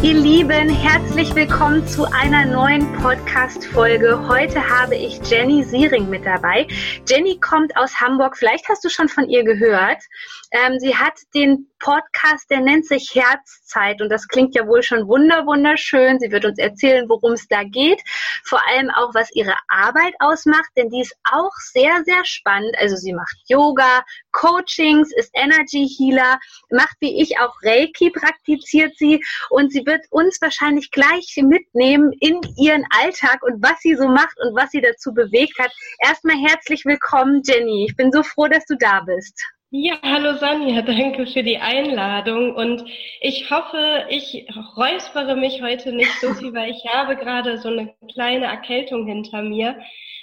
Ihr 0.00 0.14
Lieben, 0.14 0.68
herzlich 0.68 1.34
willkommen 1.34 1.84
zu 1.88 2.04
einer 2.04 2.46
neuen 2.46 2.92
Podcast-Folge. 2.92 4.28
Heute 4.28 4.68
habe 4.68 4.94
ich 4.94 5.20
Jenny 5.28 5.64
Siering 5.64 6.08
mit 6.08 6.24
dabei. 6.24 6.68
Jenny 7.08 7.40
kommt 7.40 7.76
aus 7.76 8.00
Hamburg. 8.00 8.36
Vielleicht 8.36 8.68
hast 8.68 8.84
du 8.84 8.90
schon 8.90 9.08
von 9.08 9.28
ihr 9.28 9.42
gehört. 9.42 10.04
Ähm, 10.50 10.78
sie 10.78 10.96
hat 10.96 11.14
den 11.34 11.68
Podcast, 11.78 12.50
der 12.50 12.60
nennt 12.60 12.86
sich 12.86 13.14
Herzzeit 13.14 14.00
und 14.00 14.08
das 14.08 14.26
klingt 14.28 14.54
ja 14.54 14.66
wohl 14.66 14.82
schon 14.82 15.06
wunder 15.06 15.46
wunderschön. 15.46 16.18
Sie 16.18 16.32
wird 16.32 16.44
uns 16.44 16.58
erzählen, 16.58 17.08
worum 17.08 17.32
es 17.32 17.46
da 17.48 17.62
geht, 17.64 18.00
vor 18.44 18.60
allem 18.68 18.90
auch, 18.90 19.14
was 19.14 19.30
ihre 19.34 19.54
Arbeit 19.68 20.14
ausmacht, 20.18 20.70
denn 20.76 20.90
die 20.90 21.02
ist 21.02 21.14
auch 21.30 21.52
sehr, 21.72 22.02
sehr 22.04 22.24
spannend. 22.24 22.74
Also 22.78 22.96
sie 22.96 23.12
macht 23.12 23.36
Yoga, 23.46 24.02
Coachings, 24.32 25.12
ist 25.14 25.30
Energy 25.34 25.86
Healer, 25.86 26.38
macht 26.70 26.96
wie 27.00 27.20
ich 27.20 27.38
auch 27.38 27.54
Reiki, 27.62 28.10
praktiziert 28.10 28.96
sie 28.96 29.22
und 29.50 29.72
sie 29.72 29.84
wird 29.86 30.04
uns 30.10 30.40
wahrscheinlich 30.40 30.90
gleich 30.90 31.38
mitnehmen 31.42 32.12
in 32.20 32.40
ihren 32.56 32.84
Alltag 33.02 33.42
und 33.42 33.62
was 33.62 33.80
sie 33.80 33.94
so 33.94 34.08
macht 34.08 34.38
und 34.40 34.56
was 34.56 34.70
sie 34.70 34.80
dazu 34.80 35.12
bewegt 35.12 35.58
hat. 35.58 35.72
Erstmal 36.00 36.36
herzlich 36.36 36.84
willkommen, 36.84 37.42
Jenny. 37.44 37.86
Ich 37.88 37.96
bin 37.96 38.10
so 38.10 38.22
froh, 38.22 38.48
dass 38.48 38.64
du 38.64 38.76
da 38.76 39.00
bist. 39.00 39.57
Ja, 39.70 39.98
hallo 40.02 40.32
Sonja, 40.38 40.80
danke 40.82 41.26
für 41.26 41.42
die 41.42 41.58
Einladung 41.58 42.54
und 42.54 42.84
ich 43.20 43.50
hoffe, 43.50 44.06
ich 44.08 44.46
räuspere 44.78 45.36
mich 45.36 45.60
heute 45.60 45.92
nicht 45.92 46.12
so 46.22 46.32
viel, 46.32 46.54
weil 46.54 46.70
ich 46.70 46.86
habe 46.86 47.16
gerade 47.16 47.58
so 47.58 47.68
eine 47.68 47.94
kleine 48.10 48.46
Erkältung 48.46 49.06
hinter 49.06 49.42
mir. 49.42 49.78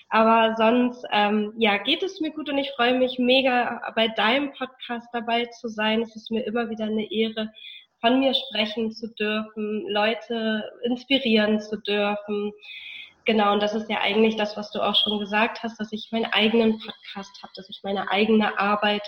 Aber 0.09 0.55
sonst, 0.57 1.05
ähm, 1.11 1.53
ja, 1.57 1.77
geht 1.77 2.01
es 2.01 2.19
mir 2.21 2.31
gut 2.31 2.49
und 2.49 2.57
ich 2.57 2.71
freue 2.71 2.97
mich 2.97 3.19
mega, 3.19 3.81
bei 3.95 4.07
deinem 4.07 4.51
Podcast 4.53 5.09
dabei 5.13 5.45
zu 5.45 5.67
sein. 5.67 6.01
Es 6.01 6.15
ist 6.15 6.31
mir 6.31 6.43
immer 6.47 6.71
wieder 6.71 6.85
eine 6.85 7.11
Ehre, 7.11 7.51
von 8.01 8.19
mir 8.19 8.33
sprechen 8.33 8.91
zu 8.93 9.13
dürfen, 9.13 9.85
Leute 9.89 10.63
inspirieren 10.85 11.59
zu 11.59 11.77
dürfen. 11.81 12.51
Genau, 13.25 13.53
und 13.53 13.63
das 13.63 13.73
ist 13.73 13.89
ja 13.89 14.01
eigentlich 14.01 14.35
das, 14.35 14.55
was 14.55 14.71
du 14.71 14.81
auch 14.81 14.95
schon 14.95 15.19
gesagt 15.19 15.63
hast, 15.63 15.79
dass 15.79 15.91
ich 15.91 16.09
meinen 16.11 16.25
eigenen 16.25 16.79
Podcast 16.79 17.41
habe, 17.41 17.51
dass 17.55 17.69
ich 17.69 17.81
meine 17.83 18.09
eigene 18.11 18.57
Arbeit 18.59 19.01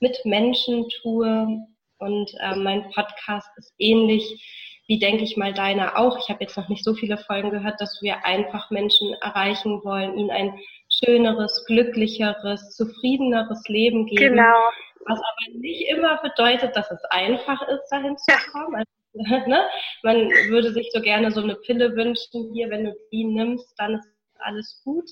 mit 0.00 0.18
Menschen 0.24 0.86
tue. 1.02 1.58
Und 1.98 2.30
äh, 2.40 2.56
mein 2.56 2.90
Podcast 2.90 3.48
ist 3.56 3.72
ähnlich 3.78 4.42
wie, 4.88 4.98
denke 4.98 5.22
ich 5.24 5.36
mal, 5.36 5.54
deiner 5.54 5.96
auch. 5.96 6.18
Ich 6.18 6.28
habe 6.28 6.42
jetzt 6.42 6.56
noch 6.56 6.68
nicht 6.68 6.84
so 6.84 6.94
viele 6.94 7.16
Folgen 7.16 7.50
gehört, 7.50 7.80
dass 7.80 8.00
wir 8.02 8.26
einfach 8.26 8.70
Menschen 8.70 9.14
erreichen 9.22 9.82
wollen, 9.84 10.18
ihnen 10.18 10.30
ein 10.30 10.58
schöneres, 10.90 11.64
glücklicheres, 11.66 12.76
zufriedeneres 12.76 13.62
Leben 13.68 14.06
geben. 14.06 14.36
Genau. 14.36 14.70
Was 15.06 15.18
aber 15.18 15.58
nicht 15.58 15.88
immer 15.88 16.20
bedeutet, 16.20 16.76
dass 16.76 16.90
es 16.90 17.02
einfach 17.06 17.66
ist, 17.68 17.88
dahin 17.90 18.16
zu 18.18 18.32
kommen. 18.52 18.74
Also 18.74 18.90
ne? 19.46 19.68
Man 20.02 20.28
würde 20.48 20.72
sich 20.72 20.90
so 20.92 21.00
gerne 21.00 21.30
so 21.30 21.42
eine 21.42 21.56
Pille 21.56 21.94
wünschen, 21.96 22.52
hier, 22.52 22.70
wenn 22.70 22.84
du 22.84 22.96
die 23.10 23.24
nimmst, 23.24 23.74
dann 23.78 23.94
ist 23.94 24.08
alles 24.38 24.80
gut. 24.84 25.08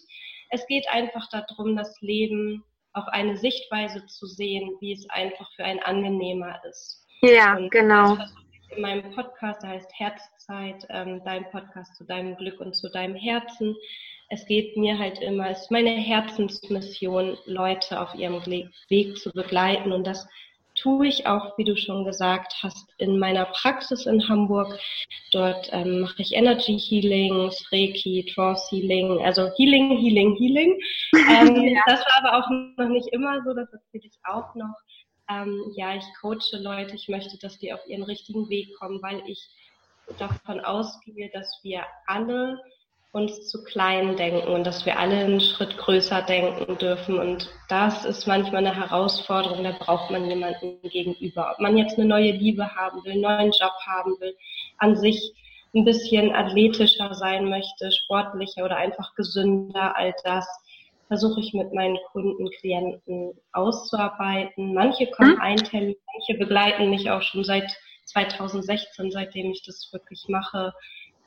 Es 0.50 0.66
geht 0.66 0.86
einfach 0.90 1.28
darum, 1.30 1.76
das 1.76 2.00
Leben 2.00 2.64
auf 2.92 3.06
eine 3.08 3.36
Sichtweise 3.36 4.04
zu 4.06 4.26
sehen, 4.26 4.76
wie 4.80 4.92
es 4.92 5.08
einfach 5.10 5.48
für 5.54 5.64
einen 5.64 5.80
angenehmer 5.80 6.60
ist. 6.68 7.06
Ja, 7.22 7.56
und 7.56 7.70
genau. 7.70 8.16
In 8.70 8.82
meinem 8.82 9.14
Podcast, 9.14 9.62
der 9.62 9.70
heißt 9.70 9.90
Herzzeit, 9.94 10.86
ähm, 10.90 11.22
dein 11.24 11.48
Podcast 11.50 11.94
zu 11.96 12.04
deinem 12.04 12.36
Glück 12.36 12.60
und 12.60 12.74
zu 12.74 12.88
deinem 12.90 13.16
Herzen. 13.16 13.76
Es 14.28 14.46
geht 14.46 14.76
mir 14.76 14.96
halt 14.98 15.20
immer, 15.20 15.50
es 15.50 15.62
ist 15.62 15.70
meine 15.70 15.90
Herzensmission, 15.90 17.36
Leute 17.46 18.00
auf 18.00 18.14
ihrem 18.14 18.44
Weg 18.46 19.16
zu 19.18 19.30
begleiten 19.32 19.92
und 19.92 20.06
das 20.06 20.26
tue 20.80 21.08
ich 21.08 21.26
auch, 21.26 21.56
wie 21.58 21.64
du 21.64 21.76
schon 21.76 22.04
gesagt 22.04 22.54
hast, 22.62 22.92
in 22.98 23.18
meiner 23.18 23.44
Praxis 23.46 24.06
in 24.06 24.28
Hamburg. 24.28 24.78
Dort 25.32 25.68
ähm, 25.72 26.00
mache 26.00 26.22
ich 26.22 26.32
Energy 26.34 26.78
Healing, 26.78 27.50
Reiki, 27.70 28.24
Trance 28.34 28.66
Healing, 28.70 29.24
also 29.24 29.50
Healing, 29.56 29.98
Healing, 29.98 30.36
Healing. 30.36 30.80
Ähm, 31.30 31.68
ja. 31.68 31.80
Das 31.86 32.00
war 32.00 32.24
aber 32.24 32.38
auch 32.38 32.50
noch 32.50 32.88
nicht 32.88 33.08
immer 33.12 33.42
so, 33.44 33.54
das 33.54 33.72
erzähle 33.72 34.04
ich 34.04 34.18
auch 34.24 34.54
noch. 34.54 34.74
Ähm, 35.30 35.72
ja, 35.76 35.94
ich 35.94 36.04
coache 36.20 36.58
Leute, 36.60 36.96
ich 36.96 37.08
möchte, 37.08 37.38
dass 37.38 37.58
die 37.58 37.72
auf 37.72 37.80
ihren 37.86 38.02
richtigen 38.02 38.48
Weg 38.48 38.74
kommen, 38.78 39.00
weil 39.00 39.22
ich 39.26 39.48
davon 40.18 40.60
ausgehe, 40.60 41.30
dass 41.32 41.60
wir 41.62 41.84
alle 42.06 42.58
uns 43.12 43.48
zu 43.48 43.64
klein 43.64 44.16
denken 44.16 44.48
und 44.48 44.64
dass 44.64 44.86
wir 44.86 44.98
alle 44.98 45.16
einen 45.16 45.40
Schritt 45.40 45.76
größer 45.76 46.22
denken 46.22 46.78
dürfen. 46.78 47.18
Und 47.18 47.50
das 47.68 48.04
ist 48.04 48.26
manchmal 48.26 48.64
eine 48.64 48.76
Herausforderung, 48.76 49.64
da 49.64 49.72
braucht 49.72 50.10
man 50.10 50.28
jemanden 50.28 50.80
gegenüber. 50.88 51.52
Ob 51.52 51.58
man 51.58 51.76
jetzt 51.76 51.98
eine 51.98 52.06
neue 52.06 52.30
Liebe 52.30 52.76
haben 52.76 53.04
will, 53.04 53.12
einen 53.12 53.22
neuen 53.22 53.50
Job 53.50 53.72
haben 53.84 54.12
will, 54.20 54.36
an 54.78 54.96
sich 54.96 55.34
ein 55.74 55.84
bisschen 55.84 56.34
athletischer 56.34 57.14
sein 57.14 57.48
möchte, 57.48 57.90
sportlicher 57.92 58.64
oder 58.64 58.76
einfach 58.76 59.14
gesünder, 59.14 59.96
all 59.96 60.14
das 60.24 60.46
versuche 61.08 61.40
ich 61.40 61.52
mit 61.52 61.72
meinen 61.72 61.98
Kunden, 62.12 62.48
Klienten 62.60 63.32
auszuarbeiten. 63.52 64.74
Manche 64.74 65.08
kommen 65.10 65.32
hm? 65.32 65.40
eintellig, 65.40 65.98
manche 66.14 66.38
begleiten 66.38 66.90
mich 66.90 67.10
auch 67.10 67.22
schon 67.22 67.42
seit 67.42 67.68
2016, 68.04 69.10
seitdem 69.10 69.50
ich 69.50 69.64
das 69.64 69.88
wirklich 69.92 70.26
mache 70.28 70.72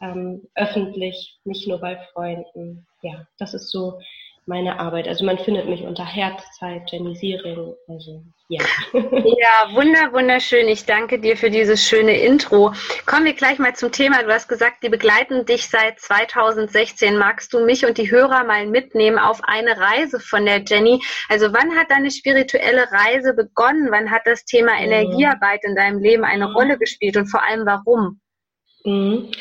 ähm, 0.03 0.47
öffentlich, 0.55 1.39
nicht 1.45 1.67
nur 1.67 1.79
bei 1.79 1.97
Freunden. 2.13 2.85
Ja, 3.01 3.25
das 3.39 3.53
ist 3.53 3.71
so 3.71 3.99
meine 4.45 4.77
Arbeit. 4.77 5.07
Also 5.07 5.23
man 5.23 5.39
findet 5.39 5.69
mich 5.69 5.83
unter 5.83 6.05
Herzzeit, 6.05 6.91
Jenny 6.91 7.15
Siering. 7.15 7.73
Also 7.87 8.21
ja. 8.49 8.61
Ja, 8.93 9.73
wunder, 9.73 10.11
wunderschön. 10.11 10.67
Ich 10.67 10.85
danke 10.85 11.19
dir 11.19 11.37
für 11.37 11.49
dieses 11.49 11.87
schöne 11.87 12.19
Intro. 12.19 12.73
Kommen 13.05 13.25
wir 13.25 13.33
gleich 13.33 13.57
mal 13.59 13.73
zum 13.73 13.93
Thema. 13.93 14.21
Du 14.23 14.33
hast 14.33 14.49
gesagt, 14.49 14.83
die 14.83 14.89
begleiten 14.89 15.45
dich 15.45 15.69
seit 15.69 15.99
2016. 16.01 17.17
Magst 17.17 17.53
du 17.53 17.63
mich 17.63 17.85
und 17.85 17.97
die 17.97 18.11
Hörer 18.11 18.43
mal 18.43 18.67
mitnehmen 18.67 19.17
auf 19.17 19.39
eine 19.43 19.77
Reise 19.77 20.19
von 20.19 20.45
der 20.45 20.61
Jenny? 20.65 21.01
Also 21.29 21.53
wann 21.53 21.75
hat 21.77 21.89
deine 21.89 22.11
spirituelle 22.11 22.91
Reise 22.91 23.33
begonnen? 23.33 23.87
Wann 23.91 24.11
hat 24.11 24.23
das 24.25 24.43
Thema 24.43 24.73
mhm. 24.73 24.91
Energiearbeit 24.91 25.61
in 25.63 25.75
deinem 25.75 25.99
Leben 25.99 26.25
eine 26.25 26.49
mhm. 26.49 26.55
Rolle 26.55 26.77
gespielt 26.77 27.15
und 27.15 27.27
vor 27.27 27.43
allem 27.43 27.65
warum? 27.65 28.19
Mhm. 28.83 29.31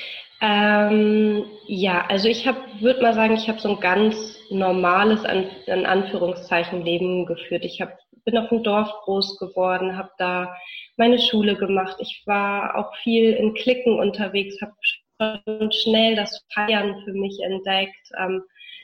Ähm, 0.43 1.45
ja, 1.69 2.05
also 2.09 2.27
ich 2.27 2.45
würde 2.81 3.01
mal 3.01 3.15
sagen, 3.15 3.35
ich 3.35 3.49
habe 3.49 3.61
so 3.61 3.69
ein 3.71 3.81
ganz 3.81 4.37
normales, 4.51 5.25
an, 5.25 5.47
in 5.67 5.87
Anführungszeichen, 5.87 6.85
Leben 6.85 7.27
geführt. 7.27 7.65
Ich 7.65 7.81
hab, 7.81 7.97
bin 8.25 8.37
auf 8.37 8.49
dem 8.49 8.65
Dorf 8.65 8.91
groß 9.05 9.39
geworden, 9.39 9.97
habe 9.97 10.11
da 10.19 10.57
meine 10.97 11.21
Schule 11.21 11.55
gemacht. 11.55 11.97
Ich 12.01 12.25
war 12.27 12.77
auch 12.77 12.93
viel 13.05 13.31
in 13.35 13.55
Klicken 13.55 14.01
unterwegs, 14.01 14.61
habe 14.61 14.75
schon 14.83 15.71
schnell 15.71 16.17
das 16.17 16.45
Feiern 16.53 17.01
für 17.05 17.13
mich 17.13 17.39
entdeckt. 17.45 18.11
Ähm, 18.19 18.43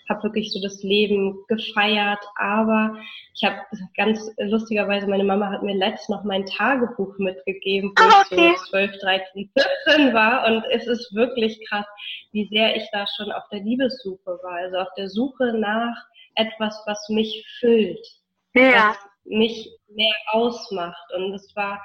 habe 0.09 0.23
wirklich 0.23 0.53
so 0.53 0.61
das 0.61 0.83
Leben 0.83 1.39
gefeiert, 1.49 2.25
aber 2.37 2.97
ich 3.35 3.45
habe 3.45 3.57
ganz 3.97 4.31
lustigerweise, 4.39 5.07
meine 5.07 5.25
Mama 5.25 5.51
hat 5.51 5.63
mir 5.63 5.75
letzt 5.75 6.09
noch 6.09 6.25
mein 6.25 6.47
Tagebuch 6.47 7.17
mitgegeben, 7.19 7.93
wo 7.97 8.05
oh, 8.05 8.23
okay. 8.25 8.53
ich 8.53 8.59
so 8.59 8.71
12, 8.71 8.99
13, 9.01 9.51
14 9.87 10.15
war 10.15 10.47
und 10.47 10.65
es 10.71 10.87
ist 10.87 11.15
wirklich 11.15 11.61
krass, 11.69 11.87
wie 12.33 12.49
sehr 12.49 12.77
ich 12.77 12.89
da 12.93 13.07
schon 13.17 13.33
auf 13.33 13.45
der 13.51 13.61
Liebessuche 13.61 14.39
war, 14.43 14.57
also 14.57 14.79
auf 14.79 14.95
der 14.97 15.09
Suche 15.09 15.53
nach 15.59 15.97
etwas, 16.35 16.83
was 16.87 17.09
mich 17.09 17.45
füllt, 17.61 18.07
ja. 18.55 18.91
was 18.91 18.99
mich 19.25 19.71
mehr 19.89 20.15
ausmacht 20.33 21.13
und 21.15 21.35
es 21.35 21.55
war 21.55 21.83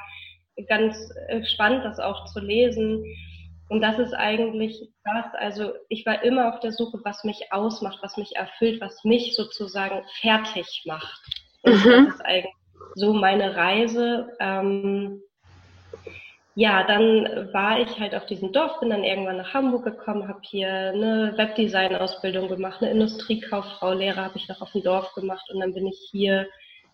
ganz 0.68 0.98
äh, 1.28 1.44
spannend, 1.46 1.84
das 1.84 2.00
auch 2.00 2.26
zu 2.26 2.40
lesen, 2.40 3.04
und 3.74 3.82
das 3.82 3.98
ist 3.98 4.14
eigentlich 4.14 4.88
das, 5.04 5.26
also 5.34 5.74
ich 5.90 6.06
war 6.06 6.24
immer 6.24 6.54
auf 6.54 6.60
der 6.60 6.72
Suche, 6.72 7.00
was 7.04 7.24
mich 7.24 7.52
ausmacht, 7.52 7.98
was 8.04 8.18
mich 8.18 8.36
erfüllt, 8.36 8.80
was 8.80 9.04
mich 9.04 9.36
sozusagen 9.36 10.04
fertig 10.22 10.84
macht. 10.86 11.20
Und 11.64 11.84
mhm. 11.84 12.06
das 12.06 12.16
ist 12.16 12.22
eigentlich 12.24 12.54
so 12.94 13.14
meine 13.14 13.56
Reise. 13.56 14.30
Ähm, 14.40 15.24
ja, 16.54 16.84
dann 16.84 17.52
war 17.52 17.80
ich 17.80 18.00
halt 18.00 18.14
auf 18.14 18.28
diesem 18.28 18.52
Dorf, 18.52 18.80
bin 18.80 18.92
dann 18.92 19.04
irgendwann 19.04 19.38
nach 19.38 19.56
Hamburg 19.56 19.86
gekommen, 19.86 20.28
habe 20.28 20.42
hier 20.44 20.70
eine 20.70 21.34
Webdesign-Ausbildung 21.36 22.50
gemacht, 22.50 22.80
eine 22.84 22.92
Industriekauffrau, 22.92 23.94
Lehre 23.94 24.24
habe 24.24 24.38
ich 24.38 24.48
noch 24.50 24.62
auf 24.62 24.72
dem 24.74 24.84
Dorf 24.84 25.16
gemacht 25.16 25.50
und 25.52 25.62
dann 25.62 25.74
bin 25.74 25.88
ich 25.88 25.98
hier 26.12 26.48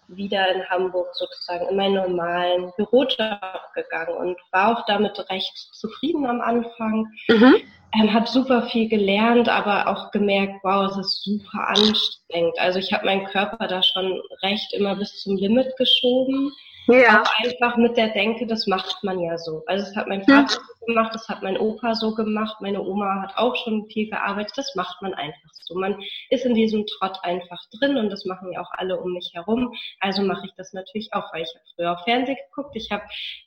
wieder 0.10 0.54
in 0.54 0.68
Hamburg 0.70 1.08
sozusagen 1.14 1.68
in 1.70 1.76
meinen 1.76 1.96
normalen 1.96 2.72
Bürojob 2.78 3.74
gegangen 3.74 4.16
und 4.18 4.38
war 4.52 4.78
auch 4.78 4.86
damit 4.86 5.18
recht 5.30 5.56
zufrieden 5.74 6.26
am 6.26 6.42
Anfang. 6.42 7.08
Mhm. 7.28 7.56
Ähm, 7.96 8.14
habe 8.14 8.28
super 8.28 8.64
viel 8.64 8.88
gelernt, 8.88 9.50
aber 9.50 9.88
auch 9.88 10.12
gemerkt, 10.12 10.64
wow, 10.64 10.92
es 10.92 10.98
ist 10.98 11.24
super 11.24 11.68
anstrengend. 11.70 12.58
Also 12.60 12.78
ich 12.78 12.94
habe 12.94 13.06
meinen 13.06 13.26
Körper 13.26 13.68
da 13.68 13.82
schon 13.82 14.22
recht 14.44 14.74
immer 14.74 14.96
bis 14.96 15.22
zum 15.22 15.38
Limit 15.38 15.76
geschoben. 15.78 16.52
Ja. 16.90 17.22
Auch 17.22 17.46
einfach 17.46 17.78
mit 17.78 17.98
der 17.98 18.10
Denke, 18.10 18.48
das 18.48 18.66
macht 18.66 19.04
man 19.04 19.20
ja 19.20 19.38
so. 19.38 19.64
Also 19.68 19.86
das 19.86 19.96
hat 19.96 20.08
mein 20.08 20.24
Vater 20.24 20.50
so 20.80 20.86
gemacht, 20.88 21.14
das 21.14 21.28
hat 21.30 21.44
mein 21.44 21.58
Opa 21.58 21.94
so 21.94 22.16
gemacht, 22.16 22.62
meine 22.62 22.82
Oma 22.82 23.22
hat 23.22 23.38
auch 23.38 23.56
schon 23.56 23.88
viel 23.90 24.10
gearbeitet, 24.10 24.54
das 24.58 24.74
macht 24.76 25.00
man 25.02 25.14
einfach 25.14 25.50
so. 25.54 25.76
Man 25.76 26.02
ist 26.32 26.46
in 26.46 26.56
diesem 26.56 26.88
Trott 26.88 27.20
einfach 27.22 27.60
drin 27.80 27.98
und 27.98 28.10
das 28.10 28.26
machen 28.26 28.52
ja 28.52 28.62
auch 28.62 28.72
alle 28.72 29.00
um 29.00 29.14
mich 29.14 29.32
herum. 29.34 29.74
Also 30.00 30.24
mache 30.24 30.48
ich 30.48 30.54
das 30.58 30.74
natürlich 30.74 31.14
auch, 31.14 31.32
weil 31.32 31.44
ich 31.44 31.50
habe 31.50 31.66
früher 31.76 31.92
auf 31.92 32.04
Fernsehen 32.06 32.38
geguckt, 32.50 32.76
ich 32.76 32.90
habe 32.92 33.04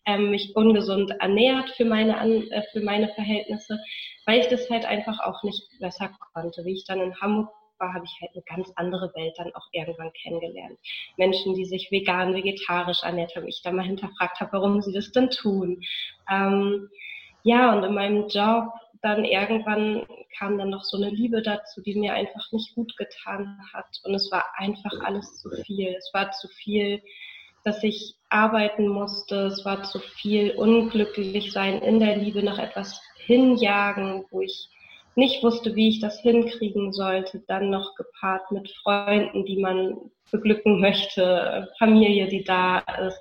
ähm, 0.06 0.30
mich 0.30 0.54
ungesund 0.54 1.10
ernährt 1.18 1.70
für 1.70 1.84
meine, 1.84 2.14
äh, 2.50 2.62
für 2.70 2.80
meine 2.80 3.08
Verhältnisse, 3.08 3.80
weil 4.24 4.40
ich 4.40 4.48
das 4.48 4.70
halt 4.70 4.84
einfach 4.84 5.18
auch 5.18 5.42
nicht 5.42 5.64
besser 5.80 6.10
konnte. 6.32 6.64
Wie 6.64 6.74
ich 6.74 6.84
dann 6.84 7.00
in 7.00 7.20
Hamburg 7.20 7.48
war, 7.82 7.92
habe 7.92 8.06
ich 8.06 8.18
halt 8.22 8.30
eine 8.32 8.44
ganz 8.44 8.72
andere 8.76 9.12
Welt 9.14 9.34
dann 9.36 9.54
auch 9.54 9.66
irgendwann 9.72 10.12
kennengelernt. 10.14 10.78
Menschen, 11.18 11.54
die 11.54 11.66
sich 11.66 11.90
vegan, 11.90 12.34
vegetarisch 12.34 13.02
ernährt 13.02 13.36
haben, 13.36 13.48
ich 13.48 13.60
da 13.62 13.72
mal 13.72 13.84
hinterfragt 13.84 14.40
habe, 14.40 14.52
warum 14.52 14.80
sie 14.80 14.94
das 14.94 15.12
denn 15.12 15.28
tun. 15.28 15.82
Ähm, 16.30 16.88
ja, 17.42 17.74
und 17.74 17.84
in 17.84 17.94
meinem 17.94 18.28
Job 18.28 18.72
dann 19.02 19.24
irgendwann 19.24 20.06
kam 20.38 20.56
dann 20.58 20.70
noch 20.70 20.84
so 20.84 20.96
eine 20.96 21.10
Liebe 21.10 21.42
dazu, 21.42 21.82
die 21.82 21.96
mir 21.96 22.14
einfach 22.14 22.52
nicht 22.52 22.74
gut 22.76 22.96
getan 22.96 23.58
hat. 23.72 24.00
Und 24.04 24.14
es 24.14 24.30
war 24.30 24.44
einfach 24.56 24.92
alles 25.04 25.40
zu 25.40 25.50
viel. 25.50 25.88
Es 25.98 26.10
war 26.14 26.30
zu 26.30 26.46
viel, 26.48 27.02
dass 27.64 27.82
ich 27.82 28.14
arbeiten 28.28 28.86
musste. 28.86 29.46
Es 29.46 29.64
war 29.64 29.82
zu 29.82 29.98
viel 29.98 30.52
unglücklich 30.52 31.52
sein 31.52 31.82
in 31.82 31.98
der 31.98 32.16
Liebe 32.16 32.44
nach 32.44 32.58
etwas 32.58 33.02
hinjagen, 33.16 34.24
wo 34.30 34.40
ich 34.40 34.68
nicht 35.14 35.42
wusste, 35.42 35.74
wie 35.74 35.88
ich 35.88 36.00
das 36.00 36.20
hinkriegen 36.20 36.92
sollte, 36.92 37.42
dann 37.46 37.70
noch 37.70 37.94
gepaart 37.94 38.50
mit 38.50 38.70
Freunden, 38.82 39.44
die 39.44 39.58
man 39.58 39.96
beglücken 40.30 40.80
möchte, 40.80 41.68
Familie, 41.78 42.28
die 42.28 42.44
da 42.44 42.78
ist. 42.78 43.20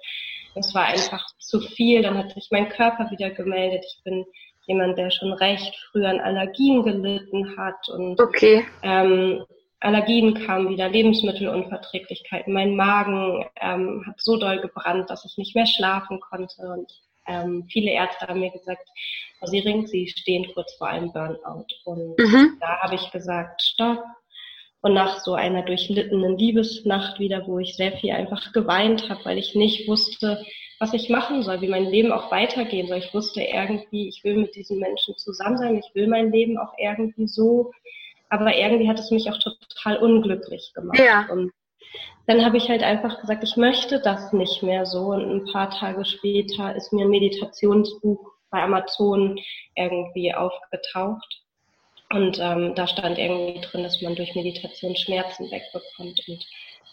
Das 0.56 0.74
war 0.74 0.86
einfach 0.86 1.26
zu 1.40 1.60
viel. 1.60 2.02
Dann 2.02 2.18
hatte 2.18 2.34
ich 2.38 2.50
meinen 2.52 2.70
Körper 2.70 3.10
wieder 3.12 3.30
gemeldet. 3.30 3.86
Ich 3.86 4.04
bin 4.04 4.26
jemand, 4.66 4.98
der 4.98 5.12
schon 5.12 5.34
recht 5.34 5.76
früh 5.92 6.06
an 6.06 6.20
Allergien 6.20 6.84
gelitten 6.84 7.58
hat 7.58 7.90
und 7.90 8.20
okay. 8.20 8.66
ähm, 8.84 9.44
Allergien 9.80 10.36
kamen 10.36 10.70
wieder, 10.70 10.90
Lebensmittelunverträglichkeiten. 10.90 12.54
Mein 12.54 12.76
Magen 12.76 13.46
ähm, 13.60 14.04
hat 14.06 14.22
so 14.22 14.38
doll 14.38 14.62
gebrannt, 14.62 15.10
dass 15.10 15.26
ich 15.26 15.38
nicht 15.38 15.56
mehr 15.56 15.66
schlafen 15.66 16.20
konnte 16.20 16.62
und 16.62 16.92
ähm, 17.28 17.66
viele 17.70 17.92
Ärzte 17.92 18.28
haben 18.28 18.40
mir 18.40 18.52
gesagt, 18.52 18.88
Frau 19.42 19.48
Siering, 19.48 19.88
Sie 19.88 20.08
stehen 20.08 20.54
kurz 20.54 20.74
vor 20.76 20.88
einem 20.88 21.12
Burnout. 21.12 21.66
Und 21.86 22.18
mhm. 22.20 22.58
da 22.60 22.80
habe 22.82 22.96
ich 22.96 23.12
gesagt, 23.12 23.62
stopp. 23.64 24.04
Und 24.82 24.94
nach 24.94 25.20
so 25.20 25.34
einer 25.34 25.64
durchlittenen 25.64 26.38
Liebesnacht 26.38 27.20
wieder, 27.20 27.46
wo 27.48 27.60
ich 27.60 27.76
sehr 27.76 27.92
viel 27.94 28.12
einfach 28.12 28.52
geweint 28.54 29.10
habe, 29.10 29.26
weil 29.26 29.38
ich 29.38 29.56
nicht 29.56 29.88
wusste, 29.88 30.44
was 30.80 30.94
ich 30.94 31.10
machen 31.10 31.44
soll, 31.44 31.62
wie 31.62 31.68
mein 31.68 31.86
Leben 31.86 32.12
auch 32.12 32.32
weitergehen 32.32 32.88
soll. 32.88 32.98
Ich 32.98 33.14
wusste 33.14 33.42
irgendwie, 33.42 34.08
ich 34.10 34.24
will 34.24 34.38
mit 34.38 34.56
diesen 34.56 34.80
Menschen 34.80 35.16
zusammen 35.18 35.58
sein, 35.58 35.78
ich 35.78 35.94
will 35.94 36.08
mein 36.08 36.32
Leben 36.32 36.58
auch 36.58 36.74
irgendwie 36.80 37.28
so, 37.28 37.72
aber 38.30 38.56
irgendwie 38.56 38.90
hat 38.90 39.00
es 39.00 39.12
mich 39.12 39.30
auch 39.30 39.38
total 39.38 39.98
unglücklich 39.98 40.72
gemacht. 40.74 40.98
Ja. 40.98 41.28
Und 41.32 41.52
dann 42.26 42.44
habe 42.44 42.58
ich 42.58 42.70
halt 42.70 42.82
einfach 42.82 43.22
gesagt, 43.22 43.44
ich 43.44 43.58
möchte 43.58 44.00
das 44.00 44.34
nicht 44.34 44.64
mehr 44.64 44.86
so. 44.88 45.08
Und 45.08 45.30
ein 45.30 45.46
paar 45.52 45.70
Tage 45.70 46.06
später 46.06 46.76
ist 46.76 46.94
mir 46.94 47.06
ein 47.06 47.12
Meditationsbuch 47.12 48.32
bei 48.52 48.62
Amazon 48.62 49.40
irgendwie 49.76 50.34
aufgetaucht. 50.34 51.42
Und 52.14 52.40
ähm, 52.40 52.76
da 52.76 52.88
stand 52.88 53.18
irgendwie 53.18 53.62
drin, 53.62 53.84
dass 53.84 54.02
man 54.02 54.16
durch 54.16 54.36
Meditation 54.36 54.96
Schmerzen 54.96 55.50
wegbekommt. 55.50 56.22
Und 56.28 56.46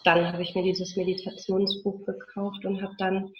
dann 0.05 0.33
habe 0.33 0.43
ich 0.43 0.55
mir 0.55 0.63
dieses 0.63 0.97
Meditationsbuch 0.97 2.07
gekauft 2.07 2.65
und 2.65 2.81
habe 2.83 2.95
dann 2.99 3.33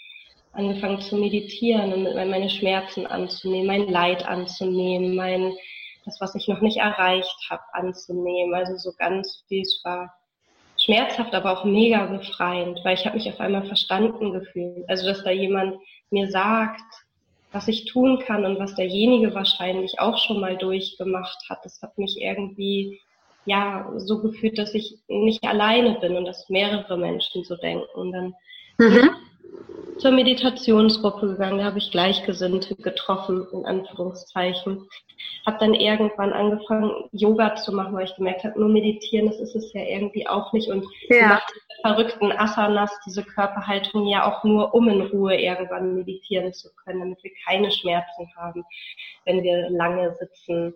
angefangen 0.53 1.01
zu 1.01 1.17
meditieren 1.17 1.93
und 1.93 2.15
meine 2.15 2.51
Schmerzen 2.51 3.07
anzunehmen, 3.07 3.67
mein 3.67 3.89
Leid 3.89 4.27
anzunehmen, 4.27 5.15
mein 5.15 5.55
das, 6.05 6.21
was 6.21 6.35
ich 6.35 6.49
noch 6.49 6.61
nicht 6.61 6.79
erreicht 6.79 7.47
habe, 7.51 7.63
anzunehmen. 7.73 8.55
Also 8.55 8.77
so 8.77 8.97
ganz 8.97 9.45
wie 9.49 9.61
es 9.61 9.81
war 9.85 10.15
schmerzhaft, 10.77 11.35
aber 11.35 11.53
auch 11.53 11.65
mega 11.65 12.07
befreiend, 12.07 12.81
weil 12.83 12.95
ich 12.95 13.05
habe 13.05 13.17
mich 13.17 13.29
auf 13.29 13.41
einmal 13.41 13.67
verstanden 13.67 14.33
gefühlt. 14.33 14.89
Also 14.89 15.07
dass 15.07 15.23
da 15.23 15.31
jemand 15.31 15.77
mir 16.11 16.31
sagt, 16.31 16.81
was 17.53 17.69
ich 17.69 17.87
tun 17.87 18.19
kann 18.19 18.45
und 18.45 18.59
was 18.59 18.75
derjenige 18.75 19.35
wahrscheinlich 19.35 20.01
auch 20.01 20.19
schon 20.19 20.41
mal 20.41 20.57
durchgemacht 20.57 21.49
hat, 21.49 21.65
das 21.65 21.81
hat 21.83 21.97
mich 21.99 22.21
irgendwie 22.21 23.01
ja 23.45 23.91
so 23.97 24.21
gefühlt, 24.21 24.59
dass 24.59 24.75
ich 24.75 24.99
nicht 25.09 25.45
alleine 25.45 25.99
bin 26.01 26.17
und 26.17 26.27
dass 26.27 26.51
mehrere 26.51 26.99
Menschen 26.99 27.45
so 27.45 27.57
denken. 27.57 27.87
Und 27.95 28.13
dann 28.13 28.35
mhm 28.79 29.11
zur 29.99 30.13
Meditationsgruppe 30.13 31.29
gegangen, 31.29 31.59
da 31.59 31.65
habe 31.65 31.79
ich 31.79 31.91
Gleichgesinnte 31.91 32.77
getroffen, 32.77 33.47
in 33.53 33.67
Anführungszeichen. 33.67 34.89
Habe 35.47 35.59
dann 35.59 35.75
irgendwann 35.75 36.33
angefangen, 36.33 37.09
Yoga 37.13 37.57
zu 37.57 37.73
machen, 37.73 37.95
weil 37.95 38.05
ich 38.05 38.15
gemerkt 38.17 38.45
habe, 38.45 38.59
nur 38.59 38.69
meditieren, 38.69 39.27
das 39.27 39.41
ist 39.41 39.57
es 39.57 39.73
ja 39.73 39.83
irgendwie 39.83 40.27
auch 40.27 40.53
nicht. 40.53 40.69
Und 40.69 40.85
ja. 41.09 41.41
diese 41.49 41.81
verrückten 41.83 42.33
Asanas, 42.33 42.93
diese 43.07 43.25
Körperhaltung 43.25 44.07
ja 44.07 44.31
auch 44.31 44.45
nur, 44.45 44.75
um 44.75 44.89
in 44.89 45.03
Ruhe 45.03 45.37
irgendwann 45.37 45.95
meditieren 45.95 46.53
zu 46.53 46.69
können, 46.85 47.01
damit 47.01 47.23
wir 47.23 47.33
keine 47.47 47.71
Schmerzen 47.71 48.29
haben, 48.37 48.65
wenn 49.25 49.43
wir 49.43 49.71
lange 49.71 50.15
sitzen. 50.15 50.75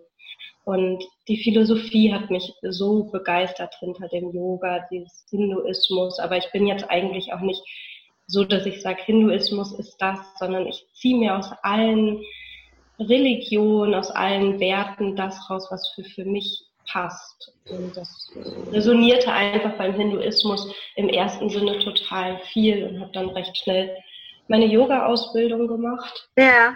Und 0.65 1.03
die 1.27 1.37
Philosophie 1.37 2.13
hat 2.13 2.29
mich 2.29 2.53
so 2.61 3.05
begeistert 3.11 3.75
hinter 3.79 4.07
dem 4.07 4.31
Yoga, 4.31 4.85
dieses 4.89 5.25
Hinduismus. 5.29 6.19
Aber 6.19 6.37
ich 6.37 6.49
bin 6.51 6.67
jetzt 6.67 6.89
eigentlich 6.89 7.33
auch 7.33 7.41
nicht 7.41 7.61
so, 8.33 8.43
dass 8.43 8.65
ich 8.65 8.81
sage, 8.81 9.01
Hinduismus 9.03 9.71
ist 9.73 9.95
das, 9.99 10.19
sondern 10.39 10.67
ich 10.67 10.85
ziehe 10.93 11.17
mir 11.17 11.37
aus 11.37 11.51
allen 11.61 12.21
Religionen, 12.99 13.93
aus 13.93 14.11
allen 14.11 14.59
Werten 14.59 15.15
das 15.15 15.49
raus, 15.49 15.67
was 15.69 15.89
für, 15.89 16.03
für 16.03 16.25
mich 16.25 16.65
passt. 16.91 17.53
Und 17.69 17.95
das 17.95 18.31
resonierte 18.71 19.31
einfach 19.31 19.77
beim 19.77 19.93
Hinduismus 19.93 20.73
im 20.95 21.09
ersten 21.09 21.49
Sinne 21.49 21.79
total 21.79 22.39
viel 22.51 22.85
und 22.87 22.99
habe 22.99 23.11
dann 23.13 23.29
recht 23.29 23.57
schnell 23.57 23.95
meine 24.47 24.65
Yoga-Ausbildung 24.65 25.67
gemacht. 25.67 26.27
Ja. 26.37 26.75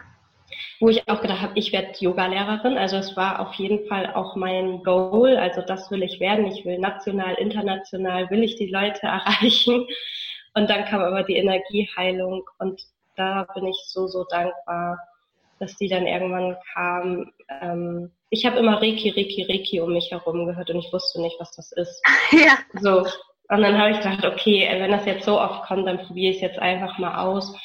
Wo 0.79 0.87
ich 0.89 1.07
auch 1.09 1.21
gedacht 1.21 1.41
habe, 1.41 1.59
ich 1.59 1.73
werde 1.73 1.91
Yoga-Lehrerin. 1.99 2.77
Also 2.77 2.97
es 2.97 3.17
war 3.17 3.41
auf 3.41 3.55
jeden 3.55 3.85
Fall 3.87 4.13
auch 4.13 4.35
mein 4.35 4.83
Goal. 4.83 5.35
Also 5.35 5.61
das 5.61 5.91
will 5.91 6.03
ich 6.03 6.19
werden. 6.19 6.45
Ich 6.45 6.63
will 6.63 6.77
national, 6.77 7.35
international, 7.35 8.29
will 8.29 8.43
ich 8.43 8.55
die 8.55 8.69
Leute 8.69 9.01
erreichen. 9.01 9.87
Und 10.57 10.71
dann 10.71 10.85
kam 10.85 11.01
aber 11.01 11.21
die 11.21 11.35
Energieheilung 11.35 12.43
und 12.57 12.81
da 13.15 13.45
bin 13.53 13.67
ich 13.67 13.77
so, 13.85 14.07
so 14.07 14.23
dankbar, 14.23 14.97
dass 15.59 15.77
die 15.77 15.87
dann 15.87 16.07
irgendwann 16.07 16.57
kam. 16.73 17.31
Ähm, 17.61 18.11
ich 18.31 18.43
habe 18.43 18.57
immer 18.57 18.81
Reiki, 18.81 19.11
Reiki, 19.11 19.43
Reiki 19.43 19.79
um 19.81 19.93
mich 19.93 20.09
herum 20.09 20.47
gehört 20.47 20.71
und 20.71 20.79
ich 20.79 20.91
wusste 20.91 21.21
nicht, 21.21 21.39
was 21.39 21.51
das 21.51 21.71
ist. 21.73 22.01
Ja. 22.31 22.57
So. 22.81 23.01
Und 23.49 23.61
dann 23.61 23.77
habe 23.77 23.91
ich 23.91 23.97
gedacht, 23.97 24.25
okay, 24.25 24.67
wenn 24.79 24.89
das 24.89 25.05
jetzt 25.05 25.25
so 25.25 25.39
oft 25.39 25.67
kommt, 25.67 25.85
dann 25.85 25.99
probiere 25.99 26.31
ich 26.31 26.37
es 26.37 26.41
jetzt 26.41 26.59
einfach 26.59 26.97
mal 26.97 27.23
aus. 27.23 27.55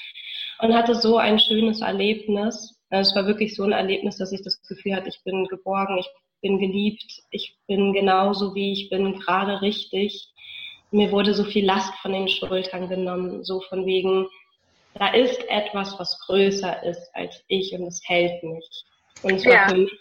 Und 0.61 0.75
hatte 0.75 0.95
so 0.95 1.17
ein 1.17 1.39
schönes 1.39 1.81
Erlebnis. 1.81 2.79
Es 2.91 3.17
war 3.17 3.27
wirklich 3.27 3.57
so 3.57 3.63
ein 3.63 3.73
Erlebnis, 3.73 4.19
dass 4.19 4.33
ich 4.33 4.43
das 4.43 4.61
Gefühl 4.69 4.97
hatte, 4.97 5.09
ich 5.09 5.25
bin 5.25 5.47
geborgen, 5.47 5.97
ich 5.97 6.09
bin 6.43 6.59
geliebt, 6.59 7.23
ich 7.31 7.57
bin 7.67 7.95
genauso 7.95 8.55
wie 8.55 8.73
ich 8.75 8.91
bin, 8.91 9.19
gerade 9.19 9.63
richtig 9.63 10.32
mir 10.93 11.11
wurde 11.11 11.35
so 11.35 11.45
viel 11.45 11.65
Last 11.65 11.93
von 12.01 12.13
den 12.13 12.29
Schultern 12.29 12.89
genommen, 12.89 13.45
so 13.45 13.61
von 13.63 13.87
wegen, 13.87 14.29
da 14.95 15.09
ist 15.09 15.43
etwas, 15.49 15.99
was 15.99 16.19
größer 16.27 16.83
ist 16.85 17.11
als 17.15 17.43
ich 17.49 17.73
und 17.73 17.87
es 17.87 18.01
hält 18.05 18.43
mich. 18.43 18.85
Und 19.23 19.37
es 19.37 19.47
war 19.47 19.53
ja. 19.53 19.69
für 19.69 19.77
mich 19.77 19.93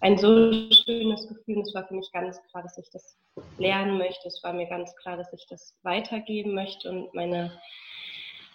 ein 0.00 0.18
so 0.18 0.52
schönes 0.84 1.28
Gefühl. 1.28 1.60
Es 1.60 1.74
war 1.74 1.86
für 1.86 1.94
mich 1.94 2.10
ganz 2.12 2.40
klar, 2.50 2.62
dass 2.62 2.78
ich 2.78 2.90
das 2.90 3.16
lernen 3.58 3.98
möchte. 3.98 4.26
Es 4.26 4.42
war 4.42 4.52
mir 4.52 4.66
ganz 4.66 4.94
klar, 4.96 5.16
dass 5.16 5.32
ich 5.32 5.46
das 5.48 5.74
weitergeben 5.82 6.54
möchte. 6.54 6.90
Und 6.90 7.14
meine 7.14 7.52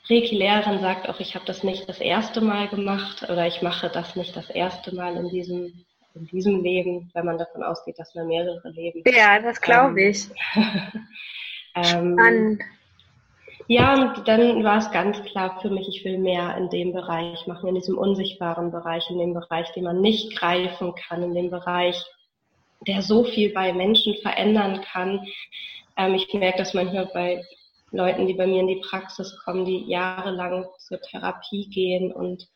Reiki-Lehrerin 0.10 0.80
sagt 0.80 1.08
auch, 1.08 1.20
ich 1.20 1.36
habe 1.36 1.46
das 1.46 1.64
nicht 1.64 1.88
das 1.88 2.00
erste 2.00 2.42
Mal 2.42 2.68
gemacht 2.70 3.24
oder 3.24 3.46
ich 3.46 3.62
mache 3.62 3.90
das 3.90 4.16
nicht 4.16 4.36
das 4.36 4.50
erste 4.50 4.96
Mal 4.96 5.16
in 5.16 5.30
diesem, 5.30 5.86
in 6.16 6.26
diesem 6.28 6.64
Leben, 6.64 7.12
wenn 7.14 7.26
man 7.26 7.38
davon 7.38 7.62
ausgeht, 7.62 8.00
dass 8.00 8.16
man 8.16 8.28
mehrere 8.28 8.70
Leben. 8.70 9.04
Ja, 9.06 9.40
das 9.40 9.62
glaube 9.62 10.02
ähm, 10.02 10.10
ich. 10.10 10.28
Ähm, 11.84 12.60
Ja, 13.70 13.96
und 13.96 14.28
dann 14.30 14.64
war 14.64 14.78
es 14.78 14.92
ganz 14.92 15.22
klar 15.24 15.60
für 15.62 15.70
mich, 15.70 15.90
ich 15.90 16.06
will 16.06 16.18
mehr 16.20 16.56
in 16.56 16.70
dem 16.70 16.94
Bereich 16.94 17.48
machen, 17.48 17.68
in 17.68 17.76
diesem 17.76 17.98
unsichtbaren 17.98 18.72
Bereich, 18.72 19.10
in 19.10 19.18
dem 19.18 19.34
Bereich, 19.34 19.70
den 19.74 19.84
man 19.84 20.00
nicht 20.00 20.40
greifen 20.40 20.96
kann, 20.96 21.22
in 21.22 21.34
dem 21.34 21.50
Bereich, 21.50 22.02
der 22.88 23.02
so 23.02 23.26
viel 23.26 23.52
bei 23.52 23.74
Menschen 23.74 24.16
verändern 24.22 24.82
kann. 24.82 25.28
Ähm, 25.98 26.14
ich 26.14 26.34
merke 26.34 26.60
das 26.60 26.74
manchmal 26.74 27.08
bei 27.14 27.44
Leuten, 27.92 28.28
die 28.28 28.36
bei 28.36 28.48
mir 28.48 28.62
in 28.62 28.68
die 28.68 28.82
Praxis 28.90 29.38
kommen, 29.44 29.66
die 29.66 29.86
jahrelang 29.90 30.66
zur 30.78 31.02
Therapie 31.02 31.68
gehen 31.70 32.14
und 32.14 32.48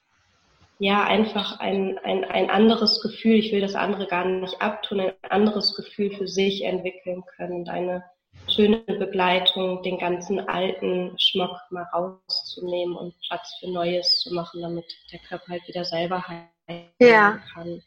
ja, 0.80 1.04
einfach 1.04 1.60
ein, 1.60 2.00
ein, 2.00 2.24
ein 2.24 2.50
anderes 2.50 3.02
Gefühl, 3.02 3.36
ich 3.36 3.52
will 3.52 3.62
das 3.62 3.76
andere 3.76 4.08
gar 4.08 4.26
nicht 4.26 4.62
abtun, 4.62 5.02
ein 5.02 5.14
anderes 5.30 5.76
Gefühl 5.76 6.12
für 6.12 6.28
sich 6.28 6.64
entwickeln 6.64 7.24
können 7.36 7.54
und 7.54 7.70
eine 7.70 8.04
schöne 8.54 8.80
Begleitung, 8.80 9.82
den 9.84 9.98
ganzen 9.98 10.40
alten 10.48 11.16
Schmuck 11.18 11.58
mal 11.70 11.88
rauszunehmen 11.94 12.96
und 12.96 13.14
Platz 13.28 13.56
für 13.60 13.70
Neues 13.72 14.22
zu 14.22 14.34
machen, 14.34 14.62
damit 14.62 14.86
der 15.12 15.20
Körper 15.20 15.54
halt 15.54 15.68
wieder 15.68 15.86
selber 15.86 16.24
heilen 16.28 16.90
ja. 17.00 17.40
kann. 17.54 17.82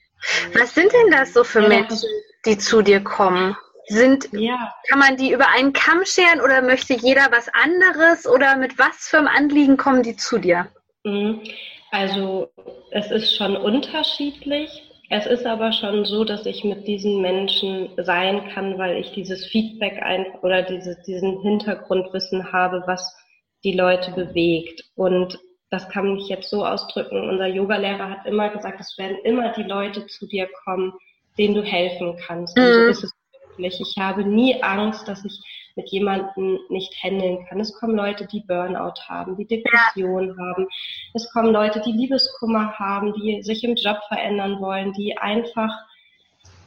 Was 0.55 0.75
sind 0.75 0.93
denn 0.93 1.11
das 1.11 1.35
so 1.35 1.45
für 1.45 1.63
ja, 1.63 1.69
Menschen, 1.69 2.09
die 2.47 2.59
zu 2.59 2.83
dir 2.83 3.03
kommen? 3.03 3.57
Sind, 3.87 4.29
ja. 4.33 4.73
Kann 4.89 4.99
man 4.99 5.19
die 5.19 5.33
über 5.33 5.49
einen 5.49 5.75
Kamm 5.75 6.07
scheren 6.07 6.41
oder 6.41 6.63
möchte 6.63 6.95
jeder 6.95 7.31
was 7.31 7.49
anderes 7.53 8.27
oder 8.27 8.57
mit 8.57 8.79
was 8.79 9.09
für 9.09 9.19
einem 9.19 9.29
Anliegen 9.29 9.77
kommen 9.77 10.03
die 10.03 10.17
zu 10.17 10.39
dir? 10.39 10.69
Mhm. 11.05 11.43
Also 11.91 12.51
es 12.93 13.11
ist 13.11 13.37
schon 13.37 13.57
unterschiedlich. 13.57 14.83
Es 15.11 15.27
ist 15.27 15.45
aber 15.45 15.73
schon 15.73 16.05
so, 16.05 16.25
dass 16.25 16.47
ich 16.47 16.65
mit 16.65 16.87
diesen 16.87 17.21
Menschen 17.21 17.91
sein 17.99 18.49
kann, 18.49 18.79
weil 18.79 18.97
ich 18.97 19.13
dieses 19.13 19.45
Feedback 19.47 20.03
ein 20.03 20.27
oder 20.43 20.63
diese, 20.63 20.97
diesen 21.07 21.41
Hintergrundwissen 21.43 22.53
habe, 22.53 22.83
was 22.87 23.15
die 23.65 23.73
Leute 23.73 24.13
bewegt. 24.13 24.85
Und 24.95 25.39
das 25.71 25.89
kann 25.89 26.17
ich 26.17 26.29
jetzt 26.29 26.49
so 26.49 26.65
ausdrücken. 26.65 27.29
Unser 27.29 27.47
Yogalehrer 27.47 28.11
hat 28.11 28.27
immer 28.27 28.49
gesagt, 28.49 28.81
es 28.81 28.97
werden 28.97 29.19
immer 29.25 29.53
die 29.53 29.63
Leute 29.63 30.07
zu 30.07 30.27
dir 30.27 30.49
kommen, 30.65 30.93
denen 31.39 31.55
du 31.55 31.63
helfen 31.63 32.17
kannst. 32.27 32.57
Mhm. 32.57 32.63
Und 32.65 32.73
so 32.73 32.81
mhm. 32.81 32.91
ist 32.91 33.05
es 33.05 33.13
wirklich. 33.49 33.81
Ich 33.81 33.97
habe 33.99 34.25
nie 34.25 34.63
Angst, 34.63 35.07
dass 35.09 35.25
ich 35.25 35.41
mit 35.77 35.91
jemandem 35.91 36.59
nicht 36.69 36.95
handeln 37.03 37.45
kann. 37.47 37.61
Es 37.61 37.73
kommen 37.75 37.97
Leute, 37.97 38.27
die 38.27 38.41
Burnout 38.41 39.01
haben, 39.09 39.37
die 39.37 39.47
Depression 39.47 40.29
ja. 40.29 40.37
haben. 40.37 40.69
Es 41.15 41.31
kommen 41.33 41.53
Leute, 41.53 41.81
die 41.85 41.93
Liebeskummer 41.93 42.79
haben, 42.79 43.13
die 43.15 43.43
sich 43.43 43.65
im 43.65 43.75
Job 43.75 43.99
verändern 44.09 44.61
wollen, 44.61 44.93
die 44.93 45.17
einfach 45.19 45.75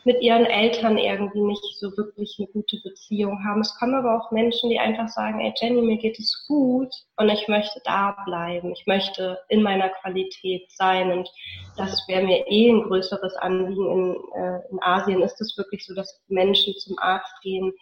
mit 0.08 0.22
ihren 0.22 0.46
Eltern 0.46 0.98
irgendwie 0.98 1.42
nicht 1.42 1.62
so 1.78 1.96
wirklich 1.98 2.38
eine 2.40 2.48
gute 2.48 2.78
Beziehung 2.82 3.44
haben. 3.44 3.60
Es 3.60 3.78
kommen 3.78 3.94
aber 3.94 4.16
auch 4.18 4.32
Menschen, 4.32 4.70
die 4.70 4.80
einfach 4.80 5.10
sagen, 5.10 5.42
ey 5.42 5.54
Jenny, 5.60 5.82
mir 5.82 5.98
geht 5.98 6.18
es 6.18 6.46
gut 6.48 6.94
und 7.18 7.28
ich 7.28 7.46
möchte 7.50 7.82
da 7.84 8.16
bleiben. 8.26 8.72
Ich 8.72 8.88
möchte 8.88 9.38
in 9.50 9.62
meiner 9.62 9.90
Qualität 9.90 10.72
sein 10.72 11.12
und 11.12 11.30
das 11.76 12.08
wäre 12.08 12.26
mir 12.26 12.48
eh 12.48 12.70
ein 12.70 12.84
größeres 12.84 13.36
Anliegen. 13.36 13.92
In, 13.92 14.16
äh, 14.42 14.60
in 14.72 14.82
Asien 14.82 15.22
ist 15.22 15.42
es 15.42 15.58
wirklich 15.58 15.86
so, 15.86 15.94
dass 15.94 16.22
Menschen 16.30 16.74
zum 16.76 16.98
Arzt 17.00 17.42
gehen, 17.42 17.74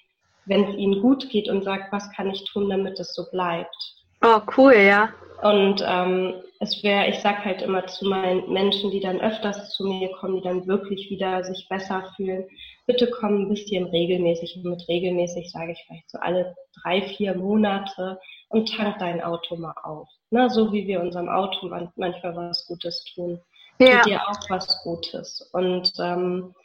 wenn 0.46 0.66
es 0.66 0.76
ihnen 0.76 1.02
gut 1.02 1.30
geht 1.30 1.50
und 1.50 1.64
sagt, 1.64 1.92
was 1.92 2.12
kann 2.12 2.30
ich 2.30 2.46
tun, 2.46 2.70
damit 2.70 3.00
es 3.00 3.14
so 3.14 3.30
bleibt. 3.32 3.76
Oh, 4.24 4.40
cool, 4.58 4.74
ja. 4.74 5.10
Und 5.42 5.84
ähm, 5.86 6.34
es 6.60 6.82
wäre, 6.84 7.08
ich 7.08 7.20
sag 7.20 7.44
halt 7.44 7.62
immer 7.62 7.86
zu 7.88 8.06
meinen 8.06 8.52
Menschen, 8.52 8.90
die 8.90 9.00
dann 9.00 9.20
öfters 9.20 9.72
zu 9.76 9.86
mir 9.86 10.10
kommen, 10.14 10.38
die 10.38 10.42
dann 10.42 10.68
wirklich 10.68 11.10
wieder 11.10 11.44
sich 11.44 11.68
besser 11.70 12.12
fühlen, 12.16 12.46
bitte 12.88 13.10
komm 13.10 13.42
ein 13.42 13.50
bisschen 13.50 13.86
regelmäßig. 13.86 14.56
Und 14.58 14.64
mit 14.72 14.88
regelmäßig 14.88 15.52
sage 15.52 15.74
ich 15.74 15.84
vielleicht 15.86 16.10
so 16.10 16.18
alle 16.20 16.56
drei, 16.82 17.02
vier 17.02 17.36
Monate 17.36 18.20
und 18.50 18.74
tank 18.76 18.98
dein 19.00 19.22
Auto 19.22 19.58
mal 19.58 19.76
auf. 19.84 20.08
Ne? 20.32 20.50
So 20.50 20.72
wie 20.72 20.88
wir 20.88 21.02
unserem 21.02 21.30
Auto 21.30 21.68
manchmal 21.96 22.36
was 22.36 22.66
Gutes 22.68 23.04
tun. 23.14 23.40
Ja. 23.80 23.98
Tut 23.98 24.12
dir 24.12 24.22
auch 24.28 24.50
was 24.50 24.84
Gutes. 24.84 25.50
Und 25.52 25.92
ähm, 26.00 26.56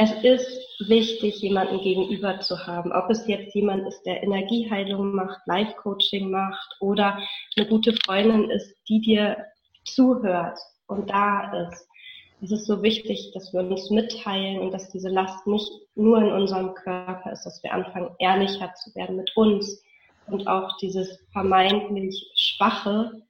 es 0.00 0.12
ist 0.22 0.88
wichtig, 0.88 1.42
jemanden 1.42 1.78
gegenüber 1.82 2.40
zu 2.40 2.66
haben. 2.66 2.90
Ob 2.90 3.10
es 3.10 3.26
jetzt 3.26 3.54
jemand 3.54 3.86
ist, 3.86 4.02
der 4.06 4.22
Energieheilung 4.22 5.14
macht, 5.14 5.40
Life-Coaching 5.44 6.30
macht 6.30 6.76
oder 6.80 7.18
eine 7.54 7.66
gute 7.66 7.92
Freundin 7.92 8.48
ist, 8.48 8.74
die 8.88 9.02
dir 9.02 9.36
zuhört 9.84 10.58
und 10.86 11.10
da 11.10 11.52
ist. 11.68 11.86
Es 12.42 12.50
ist 12.50 12.64
so 12.64 12.82
wichtig, 12.82 13.32
dass 13.34 13.52
wir 13.52 13.60
uns 13.60 13.90
mitteilen 13.90 14.60
und 14.60 14.72
dass 14.72 14.88
diese 14.88 15.10
Last 15.10 15.46
nicht 15.46 15.70
nur 15.96 16.16
in 16.16 16.32
unserem 16.32 16.72
Körper 16.72 17.30
ist, 17.30 17.44
dass 17.44 17.62
wir 17.62 17.74
anfangen, 17.74 18.08
ehrlicher 18.18 18.72
zu 18.76 18.94
werden 18.94 19.16
mit 19.16 19.30
uns 19.36 19.84
und 20.28 20.46
auch 20.46 20.78
dieses 20.78 21.18
vermeintlich 21.32 22.26
Schwache 22.34 23.20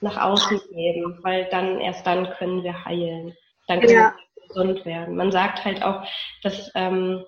nach 0.00 0.20
außen 0.20 0.60
geben, 0.72 1.20
weil 1.22 1.48
dann 1.52 1.78
erst 1.78 2.04
dann 2.04 2.28
können 2.30 2.64
wir 2.64 2.84
heilen. 2.84 3.32
Dann 3.68 3.78
können 3.78 3.92
ja 3.92 4.14
gesund 4.50 4.84
werden. 4.84 5.16
Man 5.16 5.32
sagt 5.32 5.64
halt 5.64 5.82
auch, 5.82 6.02
dass 6.42 6.70
ähm, 6.74 7.24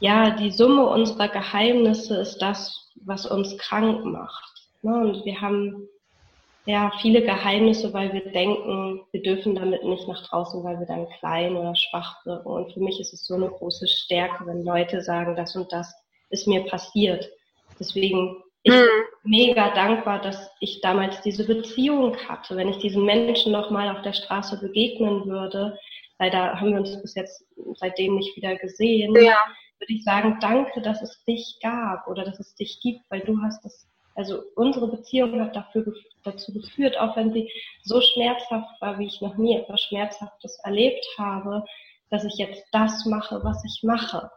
ja 0.00 0.30
die 0.30 0.50
Summe 0.50 0.86
unserer 0.86 1.28
Geheimnisse 1.28 2.16
ist 2.16 2.38
das, 2.38 2.90
was 3.04 3.26
uns 3.26 3.56
krank 3.58 4.04
macht. 4.04 4.52
Ne? 4.82 4.92
Und 4.92 5.24
wir 5.24 5.40
haben 5.40 5.88
ja 6.66 6.92
viele 7.00 7.22
Geheimnisse, 7.22 7.92
weil 7.92 8.12
wir 8.12 8.30
denken, 8.30 9.00
wir 9.12 9.22
dürfen 9.22 9.54
damit 9.54 9.84
nicht 9.84 10.06
nach 10.06 10.26
draußen, 10.28 10.62
weil 10.64 10.78
wir 10.78 10.86
dann 10.86 11.08
klein 11.18 11.56
oder 11.56 11.74
schwach 11.74 12.24
wirken. 12.26 12.46
Und 12.46 12.72
für 12.72 12.80
mich 12.80 13.00
ist 13.00 13.12
es 13.12 13.26
so 13.26 13.34
eine 13.34 13.48
große 13.48 13.88
Stärke, 13.88 14.46
wenn 14.46 14.64
Leute 14.64 15.00
sagen, 15.00 15.34
das 15.36 15.56
und 15.56 15.72
das 15.72 15.94
ist 16.30 16.46
mir 16.46 16.66
passiert. 16.66 17.28
Deswegen 17.80 18.36
ich 18.62 18.72
bin 18.72 18.86
mega 19.22 19.70
dankbar, 19.70 20.20
dass 20.20 20.50
ich 20.60 20.80
damals 20.80 21.20
diese 21.22 21.46
Beziehung 21.46 22.16
hatte. 22.28 22.56
Wenn 22.56 22.68
ich 22.68 22.78
diesen 22.78 23.04
Menschen 23.04 23.52
noch 23.52 23.70
mal 23.70 23.88
auf 23.94 24.02
der 24.02 24.12
Straße 24.12 24.58
begegnen 24.60 25.26
würde, 25.26 25.78
Leider 26.18 26.60
haben 26.60 26.72
wir 26.72 26.80
uns 26.80 27.00
bis 27.00 27.14
jetzt 27.14 27.44
seitdem 27.76 28.16
nicht 28.16 28.36
wieder 28.36 28.56
gesehen. 28.56 29.14
Ja. 29.14 29.36
Würde 29.78 29.92
ich 29.92 30.02
sagen, 30.02 30.38
danke, 30.40 30.80
dass 30.80 31.02
es 31.02 31.22
dich 31.24 31.58
gab 31.62 32.08
oder 32.08 32.24
dass 32.24 32.40
es 32.40 32.54
dich 32.56 32.80
gibt, 32.82 33.02
weil 33.10 33.20
du 33.20 33.40
hast 33.42 33.64
das, 33.64 33.86
also 34.16 34.42
unsere 34.56 34.88
Beziehung 34.88 35.40
hat 35.40 35.54
dafür, 35.54 35.92
dazu 36.24 36.52
geführt, 36.52 36.98
auch 36.98 37.16
wenn 37.16 37.32
sie 37.32 37.48
so 37.84 38.00
schmerzhaft 38.00 38.80
war, 38.80 38.98
wie 38.98 39.06
ich 39.06 39.20
noch 39.20 39.36
nie 39.36 39.56
etwas 39.56 39.82
Schmerzhaftes 39.82 40.58
erlebt 40.64 41.06
habe, 41.16 41.64
dass 42.10 42.24
ich 42.24 42.34
jetzt 42.34 42.64
das 42.72 43.06
mache, 43.06 43.40
was 43.44 43.62
ich 43.64 43.82
mache. 43.84 44.30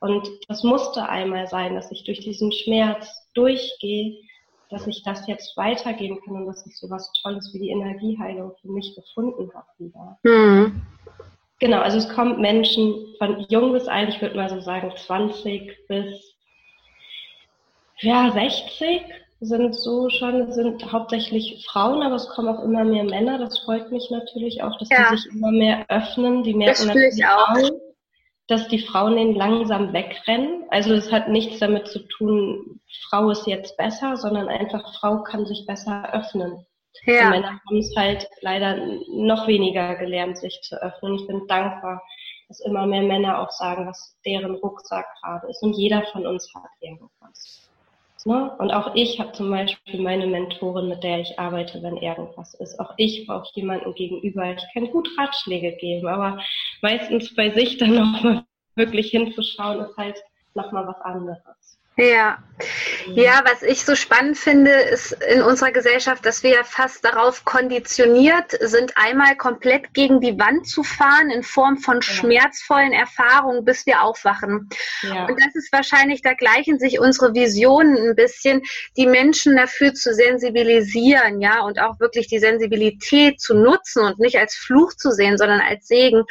Und 0.00 0.28
das 0.48 0.62
musste 0.64 1.08
einmal 1.08 1.46
sein, 1.46 1.74
dass 1.74 1.90
ich 1.90 2.04
durch 2.04 2.20
diesen 2.20 2.52
Schmerz 2.52 3.30
durchgehe, 3.34 4.18
dass 4.68 4.86
ich 4.86 5.02
das 5.04 5.26
jetzt 5.26 5.56
weitergehen 5.56 6.18
kann 6.24 6.34
und 6.34 6.46
dass 6.46 6.66
ich 6.66 6.76
so 6.76 6.90
was 6.90 7.12
Tolles 7.22 7.50
wie 7.52 7.60
die 7.60 7.70
Energieheilung 7.70 8.52
für 8.60 8.68
mich 8.68 8.94
gefunden 8.96 9.50
habe 9.54 9.66
wieder. 9.78 10.18
Mhm. 10.24 10.82
Genau, 11.62 11.78
also 11.78 11.98
es 11.98 12.08
kommt 12.08 12.40
Menschen 12.40 13.14
von 13.18 13.46
jung 13.48 13.72
bis 13.72 13.86
alt, 13.86 14.08
ich 14.08 14.20
würde 14.20 14.36
mal 14.36 14.48
so 14.48 14.60
sagen 14.60 14.92
20 14.96 15.86
bis 15.86 16.34
ja 18.00 18.32
60 18.32 19.02
sind 19.38 19.72
so 19.72 20.08
schon, 20.08 20.50
sind 20.50 20.92
hauptsächlich 20.92 21.64
Frauen, 21.64 22.02
aber 22.02 22.16
es 22.16 22.28
kommen 22.30 22.48
auch 22.48 22.64
immer 22.64 22.82
mehr 22.82 23.04
Männer. 23.04 23.38
Das 23.38 23.60
freut 23.60 23.92
mich 23.92 24.10
natürlich 24.10 24.64
auch, 24.64 24.76
dass 24.78 24.88
ja. 24.88 25.10
die 25.12 25.16
sich 25.16 25.32
immer 25.32 25.52
mehr 25.52 25.84
öffnen. 25.88 26.42
Die 26.42 26.54
merken 26.54 26.88
natürlich 26.88 27.24
auch, 27.26 27.70
dass 28.48 28.66
die 28.66 28.80
Frauen 28.80 29.14
den 29.14 29.36
langsam 29.36 29.92
wegrennen. 29.92 30.64
Also 30.70 30.94
es 30.94 31.12
hat 31.12 31.28
nichts 31.28 31.60
damit 31.60 31.86
zu 31.86 32.00
tun, 32.00 32.80
Frau 33.08 33.30
ist 33.30 33.46
jetzt 33.46 33.76
besser, 33.76 34.16
sondern 34.16 34.48
einfach 34.48 34.98
Frau 34.98 35.22
kann 35.22 35.46
sich 35.46 35.64
besser 35.64 36.12
öffnen. 36.12 36.66
Ja. 37.04 37.30
Männer 37.30 37.60
haben 37.66 37.78
es 37.78 37.94
halt 37.96 38.28
leider 38.40 38.76
noch 39.08 39.46
weniger 39.46 39.96
gelernt, 39.96 40.38
sich 40.38 40.60
zu 40.62 40.80
öffnen. 40.82 41.16
Ich 41.16 41.26
bin 41.26 41.46
dankbar, 41.48 42.02
dass 42.48 42.60
immer 42.60 42.86
mehr 42.86 43.02
Männer 43.02 43.40
auch 43.40 43.50
sagen, 43.50 43.86
was 43.86 44.16
deren 44.24 44.54
Rucksack 44.56 45.06
gerade 45.20 45.48
ist. 45.48 45.62
Und 45.62 45.74
jeder 45.74 46.02
von 46.12 46.26
uns 46.26 46.52
hat 46.54 46.70
irgendwas. 46.80 47.68
Ne? 48.24 48.54
Und 48.58 48.70
auch 48.70 48.94
ich 48.94 49.18
habe 49.18 49.32
zum 49.32 49.50
Beispiel 49.50 50.00
meine 50.00 50.26
Mentorin, 50.26 50.88
mit 50.88 51.02
der 51.02 51.20
ich 51.20 51.38
arbeite, 51.38 51.82
wenn 51.82 51.96
irgendwas 51.96 52.54
ist. 52.54 52.78
Auch 52.78 52.94
ich 52.96 53.26
brauche 53.26 53.50
jemanden 53.54 53.94
gegenüber. 53.94 54.52
Ich 54.52 54.64
kann 54.72 54.90
gut 54.90 55.08
Ratschläge 55.18 55.72
geben, 55.76 56.06
aber 56.06 56.40
meistens 56.82 57.34
bei 57.34 57.50
sich 57.50 57.78
dann 57.78 57.94
nochmal 57.94 58.44
wirklich 58.76 59.10
hinzuschauen, 59.10 59.80
ist 59.80 59.96
halt 59.96 60.22
nochmal 60.54 60.86
was 60.86 61.00
anderes. 61.00 61.81
Ja. 61.96 62.38
Ja, 63.14 63.42
was 63.44 63.62
ich 63.62 63.84
so 63.84 63.96
spannend 63.96 64.38
finde, 64.38 64.70
ist 64.70 65.12
in 65.12 65.42
unserer 65.42 65.72
Gesellschaft, 65.72 66.24
dass 66.24 66.44
wir 66.44 66.50
ja 66.50 66.64
fast 66.64 67.04
darauf 67.04 67.44
konditioniert 67.44 68.52
sind, 68.60 68.92
einmal 68.96 69.36
komplett 69.36 69.92
gegen 69.94 70.20
die 70.20 70.38
Wand 70.38 70.68
zu 70.68 70.84
fahren 70.84 71.30
in 71.30 71.42
Form 71.42 71.78
von 71.78 71.96
ja. 71.96 72.02
schmerzvollen 72.02 72.92
Erfahrungen, 72.92 73.64
bis 73.64 73.84
wir 73.86 74.02
aufwachen. 74.02 74.68
Ja. 75.02 75.26
Und 75.26 75.40
das 75.40 75.54
ist 75.56 75.72
wahrscheinlich, 75.72 76.22
da 76.22 76.34
gleichen 76.34 76.78
sich 76.78 77.00
unsere 77.00 77.34
Visionen 77.34 77.96
ein 77.96 78.14
bisschen, 78.14 78.62
die 78.96 79.06
Menschen 79.06 79.56
dafür 79.56 79.92
zu 79.92 80.14
sensibilisieren, 80.14 81.40
ja, 81.40 81.62
und 81.62 81.80
auch 81.80 81.98
wirklich 81.98 82.28
die 82.28 82.38
Sensibilität 82.38 83.40
zu 83.40 83.54
nutzen 83.54 84.04
und 84.04 84.20
nicht 84.20 84.38
als 84.38 84.54
Fluch 84.54 84.94
zu 84.94 85.10
sehen, 85.10 85.36
sondern 85.36 85.60
als 85.60 85.88
Segen. 85.88 86.22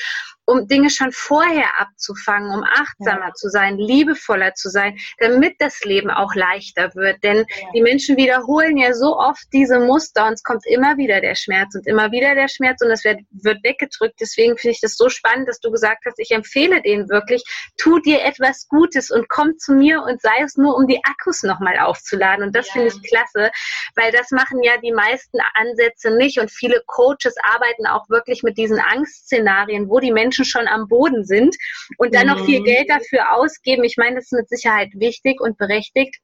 Um 0.46 0.68
Dinge 0.68 0.90
schon 0.90 1.12
vorher 1.12 1.80
abzufangen, 1.80 2.52
um 2.52 2.64
achtsamer 2.64 3.28
ja. 3.28 3.34
zu 3.34 3.50
sein, 3.50 3.78
liebevoller 3.78 4.54
zu 4.54 4.70
sein, 4.70 4.98
damit 5.20 5.56
das 5.60 5.84
Leben 5.84 6.10
auch 6.10 6.36
leichter 6.36 6.94
wird. 6.96 7.24
Denn 7.24 7.38
ja. 7.38 7.46
die 7.74 7.82
Menschen 7.82 8.18
wiederholen 8.18 8.78
ja 8.78 8.94
so 8.94 9.18
oft 9.18 9.44
diese 9.54 9.80
Muster 9.80 10.28
und 10.28 10.34
es 10.34 10.44
kommt 10.44 10.66
immer 10.66 10.98
wieder 10.98 11.22
der 11.22 11.36
Schmerz 11.36 11.76
und 11.76 11.88
immer 11.88 12.12
wieder 12.12 12.36
der 12.36 12.48
Schmerz 12.48 12.82
und 12.82 12.92
es 12.92 13.04
wird, 13.04 13.20
wird 13.32 13.64
weggedrückt. 13.64 14.16
Deswegen 14.20 14.58
finde 14.58 14.74
ich 14.74 14.82
das 14.82 14.98
so 14.98 15.10
spannend, 15.10 15.48
dass 15.48 15.60
du 15.60 15.72
gesagt 15.72 16.06
hast, 16.06 16.20
ich 16.20 16.32
empfehle 16.32 16.82
denen 16.82 17.10
wirklich, 17.10 17.44
tu 17.78 18.00
dir 18.00 18.24
etwas 18.24 18.68
Gutes 18.68 19.12
und 19.12 19.30
komm 19.30 19.58
zu 19.58 19.74
mir 19.74 20.02
und 20.02 20.22
sei 20.22 20.44
es 20.44 20.58
nur, 20.58 20.76
um 20.76 20.88
die 20.88 21.02
Akkus 21.04 21.44
nochmal 21.44 21.80
aufzuladen. 21.80 22.46
Und 22.46 22.56
das 22.56 22.68
ja. 22.68 22.74
finde 22.74 22.88
ich 22.90 23.10
klasse, 23.10 23.52
weil 23.96 24.12
das 24.12 24.32
machen 24.32 24.62
ja 24.64 24.78
die 24.78 24.92
meisten 24.92 25.38
Ansätze 25.54 26.12
nicht 26.12 26.40
und 26.40 26.52
viele 26.52 26.82
Coaches 26.88 27.36
arbeiten 27.44 27.86
auch 27.88 28.10
wirklich 28.10 28.44
mit 28.44 28.58
diesen 28.58 28.80
Angstszenarien, 28.80 29.90
wo 29.90 30.00
die 30.00 30.12
Menschen 30.12 30.31
schon 30.32 30.68
am 30.68 30.88
Boden 30.88 31.26
sind 31.26 31.56
und 31.98 32.14
dann 32.16 32.28
mhm. 32.28 32.34
noch 32.34 32.46
viel 32.46 32.60
mhm. 32.62 32.66
Geld 32.66 32.90
dafür 32.90 33.34
ausgeben. 33.34 33.84
Ich 33.84 33.98
meine, 33.98 34.16
das 34.16 34.26
ist 34.26 34.34
mit 34.34 34.50
Sicherheit 34.50 34.90
wichtig 34.94 35.40
und 35.42 35.58
berechtigt 35.58 36.18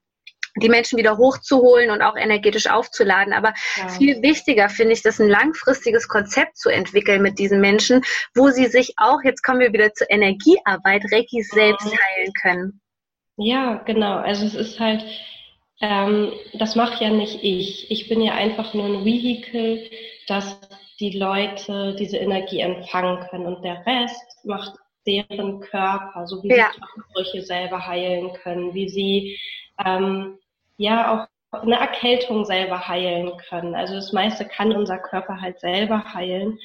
die 0.61 0.69
Menschen 0.69 0.97
wieder 0.97 1.17
hochzuholen 1.17 1.91
und 1.91 2.01
auch 2.01 2.15
energetisch 2.15 2.67
aufzuladen. 2.67 3.33
Aber 3.33 3.53
ja. 3.75 3.89
viel 3.89 4.21
wichtiger 4.21 4.69
finde 4.69 4.93
ich, 4.93 5.01
das 5.01 5.19
ein 5.19 5.29
langfristiges 5.29 6.07
Konzept 6.07 6.57
zu 6.57 6.69
entwickeln 6.69 7.21
mit 7.21 7.39
diesen 7.39 7.61
Menschen, 7.61 8.01
wo 8.35 8.49
sie 8.49 8.65
sich 8.65 8.93
auch, 8.97 9.19
jetzt 9.23 9.43
kommen 9.43 9.59
wir 9.59 9.73
wieder 9.73 9.93
zur 9.93 10.09
Energiearbeit, 10.09 11.03
Reiki 11.11 11.43
selbst 11.43 11.85
heilen 11.85 12.33
können. 12.41 12.81
Ja, 13.37 13.75
genau. 13.85 14.17
Also 14.17 14.45
es 14.45 14.55
ist 14.55 14.79
halt, 14.79 15.03
ähm, 15.79 16.33
das 16.53 16.75
mache 16.75 17.03
ja 17.03 17.11
nicht 17.11 17.43
ich. 17.43 17.91
Ich 17.91 18.09
bin 18.09 18.21
ja 18.21 18.33
einfach 18.33 18.73
nur 18.73 18.85
ein 18.85 19.05
Vehikel, 19.05 19.89
dass 20.27 20.59
die 20.99 21.17
Leute 21.17 21.95
diese 21.95 22.17
Energie 22.17 22.59
empfangen 22.59 23.19
können 23.29 23.45
und 23.45 23.63
der 23.63 23.85
Rest 23.85 24.45
macht 24.45 24.73
deren 25.05 25.61
Körper, 25.61 26.27
so 26.27 26.43
wie 26.43 26.49
ja. 26.49 26.69
sie 26.73 26.79
Knochenbrüche 26.79 27.41
selber 27.43 27.85
heilen 27.85 28.33
können, 28.43 28.73
wie 28.73 28.89
sie 28.89 29.39
ähm, 29.85 30.37
ja 30.77 31.27
auch 31.51 31.61
eine 31.61 31.79
Erkältung 31.79 32.45
selber 32.45 32.87
heilen 32.87 33.31
können. 33.49 33.73
Also 33.73 33.95
das 33.95 34.11
meiste 34.11 34.45
kann 34.45 34.73
unser 34.73 34.97
Körper 34.97 35.39
halt 35.39 35.59
selber 35.59 36.13
heilen. 36.13 36.59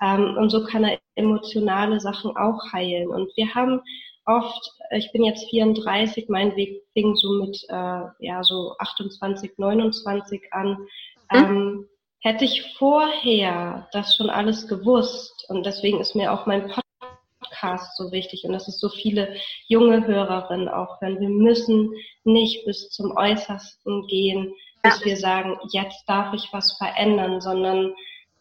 Ähm, 0.00 0.36
und 0.36 0.50
so 0.50 0.64
kann 0.64 0.84
er 0.84 0.98
emotionale 1.16 2.00
Sachen 2.00 2.36
auch 2.36 2.72
heilen. 2.72 3.08
Und 3.08 3.30
wir 3.36 3.54
haben 3.54 3.82
oft, 4.24 4.72
ich 4.90 5.12
bin 5.12 5.24
jetzt 5.24 5.48
34, 5.50 6.28
mein 6.28 6.56
Weg 6.56 6.82
fing 6.92 7.14
so 7.14 7.32
mit 7.32 7.62
äh, 7.68 8.04
ja 8.20 8.42
so 8.42 8.74
28, 8.78 9.52
29 9.58 10.52
an. 10.52 10.68
Mhm. 10.70 10.86
Ähm, 11.30 11.88
hätte 12.22 12.44
ich 12.44 12.74
vorher 12.78 13.88
das 13.92 14.16
schon 14.16 14.30
alles 14.30 14.68
gewusst 14.68 15.44
und 15.48 15.66
deswegen 15.66 16.00
ist 16.00 16.14
mir 16.14 16.32
auch 16.32 16.46
mein 16.46 16.68
Podcast 16.68 17.96
so 17.96 18.10
wichtig 18.12 18.44
und 18.44 18.52
dass 18.52 18.68
es 18.68 18.78
so 18.78 18.88
viele 18.88 19.36
junge 19.66 20.06
Hörerinnen 20.06 20.68
auch 20.68 21.00
hören. 21.00 21.20
Wir 21.20 21.28
müssen 21.28 21.92
nicht 22.24 22.64
bis 22.64 22.90
zum 22.90 23.16
Äußersten 23.16 24.06
gehen, 24.06 24.54
bis 24.82 25.00
ja. 25.00 25.06
wir 25.06 25.16
sagen, 25.16 25.58
jetzt 25.72 26.04
darf 26.08 26.32
ich 26.32 26.48
was 26.52 26.76
verändern, 26.78 27.40
sondern 27.40 27.92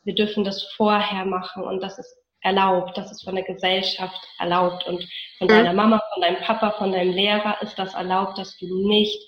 wir 0.04 0.16
dürfen 0.16 0.44
das 0.44 0.64
vorher 0.76 1.26
machen 1.26 1.64
und 1.64 1.82
das 1.82 2.00
ist 2.00 2.16
erlaubt, 2.44 2.98
das 2.98 3.12
ist 3.12 3.24
von 3.24 3.36
der 3.36 3.44
Gesellschaft 3.44 4.20
erlaubt 4.40 4.86
und 4.88 5.08
von 5.38 5.48
mhm. 5.48 5.52
deiner 5.52 5.74
Mama, 5.74 6.02
von 6.14 6.22
deinem 6.22 6.42
Papa, 6.42 6.72
von 6.72 6.92
deinem 6.92 7.14
Lehrer 7.14 7.62
ist 7.62 7.78
das 7.78 7.94
erlaubt, 7.94 8.38
dass 8.38 8.58
du 8.58 8.88
nicht, 8.88 9.20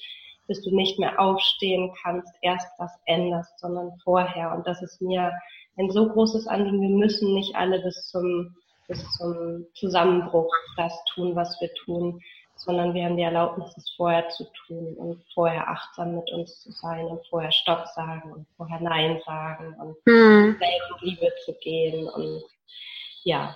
bis 0.47 0.61
du 0.63 0.75
nicht 0.75 0.99
mehr 0.99 1.19
aufstehen 1.19 1.93
kannst, 2.01 2.33
erst 2.41 2.67
was 2.77 2.91
änderst, 3.05 3.59
sondern 3.59 3.91
vorher. 4.03 4.53
Und 4.53 4.67
das 4.67 4.81
ist 4.81 5.01
mir 5.01 5.31
ein 5.77 5.89
so 5.89 6.07
großes 6.09 6.47
Anliegen. 6.47 6.81
Wir 6.81 6.97
müssen 6.97 7.33
nicht 7.33 7.55
alle 7.55 7.81
bis 7.81 8.09
zum, 8.09 8.55
bis 8.87 9.03
zum 9.11 9.65
Zusammenbruch 9.73 10.53
das 10.77 10.93
tun, 11.13 11.35
was 11.35 11.59
wir 11.61 11.73
tun, 11.85 12.19
sondern 12.55 12.93
wir 12.93 13.05
haben 13.05 13.17
die 13.17 13.23
Erlaubnis, 13.23 13.75
es 13.77 13.93
vorher 13.95 14.29
zu 14.29 14.45
tun 14.65 14.93
und 14.95 15.23
vorher 15.33 15.67
achtsam 15.69 16.15
mit 16.15 16.31
uns 16.31 16.61
zu 16.61 16.71
sein 16.71 17.05
und 17.05 17.25
vorher 17.27 17.51
Stopp 17.51 17.87
sagen 17.87 18.31
und 18.31 18.47
vorher 18.55 18.79
Nein 18.79 19.21
sagen 19.25 19.75
und 19.79 19.95
mhm. 20.05 20.57
Liebe 21.01 21.31
zu 21.45 21.53
gehen 21.61 22.07
und 22.09 22.43
ja. 23.23 23.55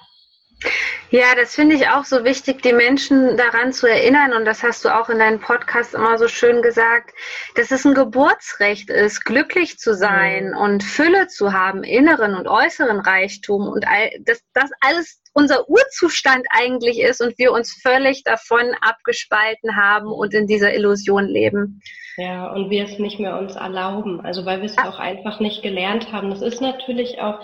Ja, 1.10 1.36
das 1.36 1.56
finde 1.56 1.76
ich 1.76 1.88
auch 1.88 2.04
so 2.04 2.26
wichtig, 2.26 2.62
die 2.64 2.74
Menschen 2.74 3.38
daran 3.38 3.72
zu 3.72 3.88
erinnern. 3.88 4.34
Und 4.34 4.46
das 4.46 4.64
hast 4.64 4.84
du 4.84 4.90
auch 4.90 5.08
in 5.10 5.20
deinem 5.20 5.40
Podcast 5.40 5.94
immer 5.94 6.18
so 6.18 6.28
schön 6.28 6.62
gesagt, 6.62 7.14
dass 7.56 7.72
es 7.72 7.86
ein 7.86 7.94
Geburtsrecht 7.94 8.90
ist, 8.90 9.24
glücklich 9.24 9.78
zu 9.78 9.94
sein 9.94 10.50
mhm. 10.50 10.58
und 10.58 10.84
Fülle 10.84 11.28
zu 11.28 11.54
haben, 11.54 11.84
inneren 11.84 12.36
und 12.36 12.48
äußeren 12.48 13.00
Reichtum 13.00 13.68
und 13.68 13.88
all, 13.88 14.10
dass 14.22 14.42
das 14.54 14.70
alles 14.82 15.22
unser 15.34 15.70
Urzustand 15.70 16.46
eigentlich 16.50 17.00
ist 17.00 17.22
und 17.22 17.38
wir 17.38 17.52
uns 17.52 17.80
völlig 17.82 18.24
davon 18.24 18.74
abgespalten 18.82 19.78
haben 19.78 20.08
und 20.08 20.34
in 20.34 20.48
dieser 20.48 20.74
Illusion 20.74 21.26
leben. 21.26 21.82
Ja, 22.18 22.52
und 22.52 22.72
wir 22.72 22.86
es 22.86 22.98
nicht 22.98 23.20
mehr 23.20 23.38
uns 23.38 23.56
erlauben. 23.56 24.20
Also 24.22 24.46
weil 24.46 24.60
wir 24.62 24.66
es 24.66 24.78
auch 24.80 24.98
einfach 24.98 25.40
nicht 25.40 25.62
gelernt 25.62 26.12
haben. 26.12 26.32
Das 26.32 26.42
ist 26.42 26.60
natürlich 26.60 27.22
auch 27.22 27.40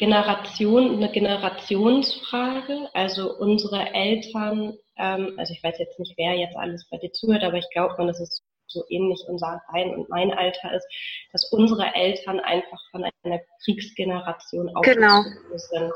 Generation, 0.00 0.96
eine 0.96 1.12
Generationsfrage. 1.12 2.88
Also 2.94 3.36
unsere 3.36 3.92
Eltern, 3.92 4.78
ähm, 4.96 5.34
also 5.36 5.52
ich 5.52 5.62
weiß 5.62 5.78
jetzt 5.78 5.98
nicht, 5.98 6.14
wer 6.16 6.32
jetzt 6.32 6.56
alles 6.56 6.88
bei 6.90 6.96
dir 6.96 7.12
zuhört, 7.12 7.44
aber 7.44 7.58
ich 7.58 7.68
glaube 7.70 7.94
mal, 7.98 8.06
dass 8.06 8.18
es 8.18 8.42
so 8.66 8.82
ähnlich 8.88 9.20
unser 9.28 9.60
dein 9.70 9.94
und 9.94 10.08
mein 10.08 10.32
Alter 10.32 10.74
ist, 10.74 10.86
dass 11.32 11.52
unsere 11.52 11.94
Eltern 11.94 12.40
einfach 12.40 12.78
von 12.92 13.04
einer 13.04 13.40
Kriegsgeneration 13.62 14.72
genau. 14.82 15.22
sind, 15.54 15.92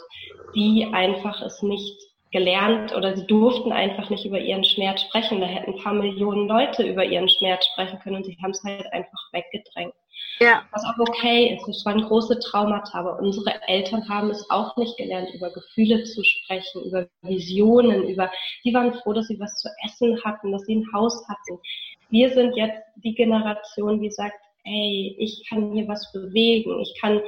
die 0.55 0.87
einfach 0.93 1.41
es 1.41 1.63
nicht 1.63 1.99
gelernt 2.31 2.95
oder 2.95 3.17
sie 3.17 3.27
durften 3.27 3.73
einfach 3.73 4.11
nicht 4.11 4.27
über 4.27 4.39
ihren 4.39 4.65
Schmerz 4.65 5.01
sprechen. 5.01 5.41
Da 5.41 5.47
hätten 5.47 5.75
ein 5.75 5.83
paar 5.83 5.95
Millionen 5.95 6.47
Leute 6.47 6.83
über 6.83 7.05
ihren 7.05 7.31
Schmerz 7.31 7.65
sprechen 7.73 8.01
können 8.01 8.17
und 8.17 8.27
sie 8.27 8.37
haben 8.43 8.51
es 8.51 8.63
halt 8.65 8.93
einfach 8.93 9.33
weggedrängt. 9.33 9.95
Ja. 10.41 10.65
Was 10.73 10.85
auch 10.85 10.99
okay 10.99 11.57
ist. 11.57 11.69
Es 11.69 11.85
waren 11.85 12.03
große 12.03 12.39
Traumata, 12.41 12.99
aber 12.99 13.19
unsere 13.19 13.61
Eltern 13.69 14.09
haben 14.09 14.31
es 14.31 14.49
auch 14.51 14.77
nicht 14.77 14.97
gelernt, 14.97 15.29
über 15.35 15.51
Gefühle 15.51 16.05
zu 16.05 16.23
sprechen, 16.25 16.83
über 16.85 17.07
Visionen, 17.23 18.09
über, 18.09 18.31
die 18.65 18.75
waren 18.75 18.95
froh, 18.95 19.13
dass 19.13 19.29
sie 19.29 19.39
was 19.39 19.55
zu 19.57 19.69
essen 19.85 20.23
hatten, 20.25 20.53
dass 20.53 20.63
sie 20.63 20.77
ein 20.77 20.93
Haus 20.93 21.25
hatten. 21.29 21.61
Wir 22.11 22.33
sind 22.33 22.57
jetzt 22.57 22.83
die 22.97 23.15
Generation, 23.15 24.01
die 24.01 24.11
sagt, 24.11 24.37
hey, 24.65 25.15
ich 25.19 25.47
kann 25.49 25.73
hier 25.73 25.87
was 25.89 26.11
bewegen, 26.13 26.81
ich 26.81 26.95
kann 27.01 27.21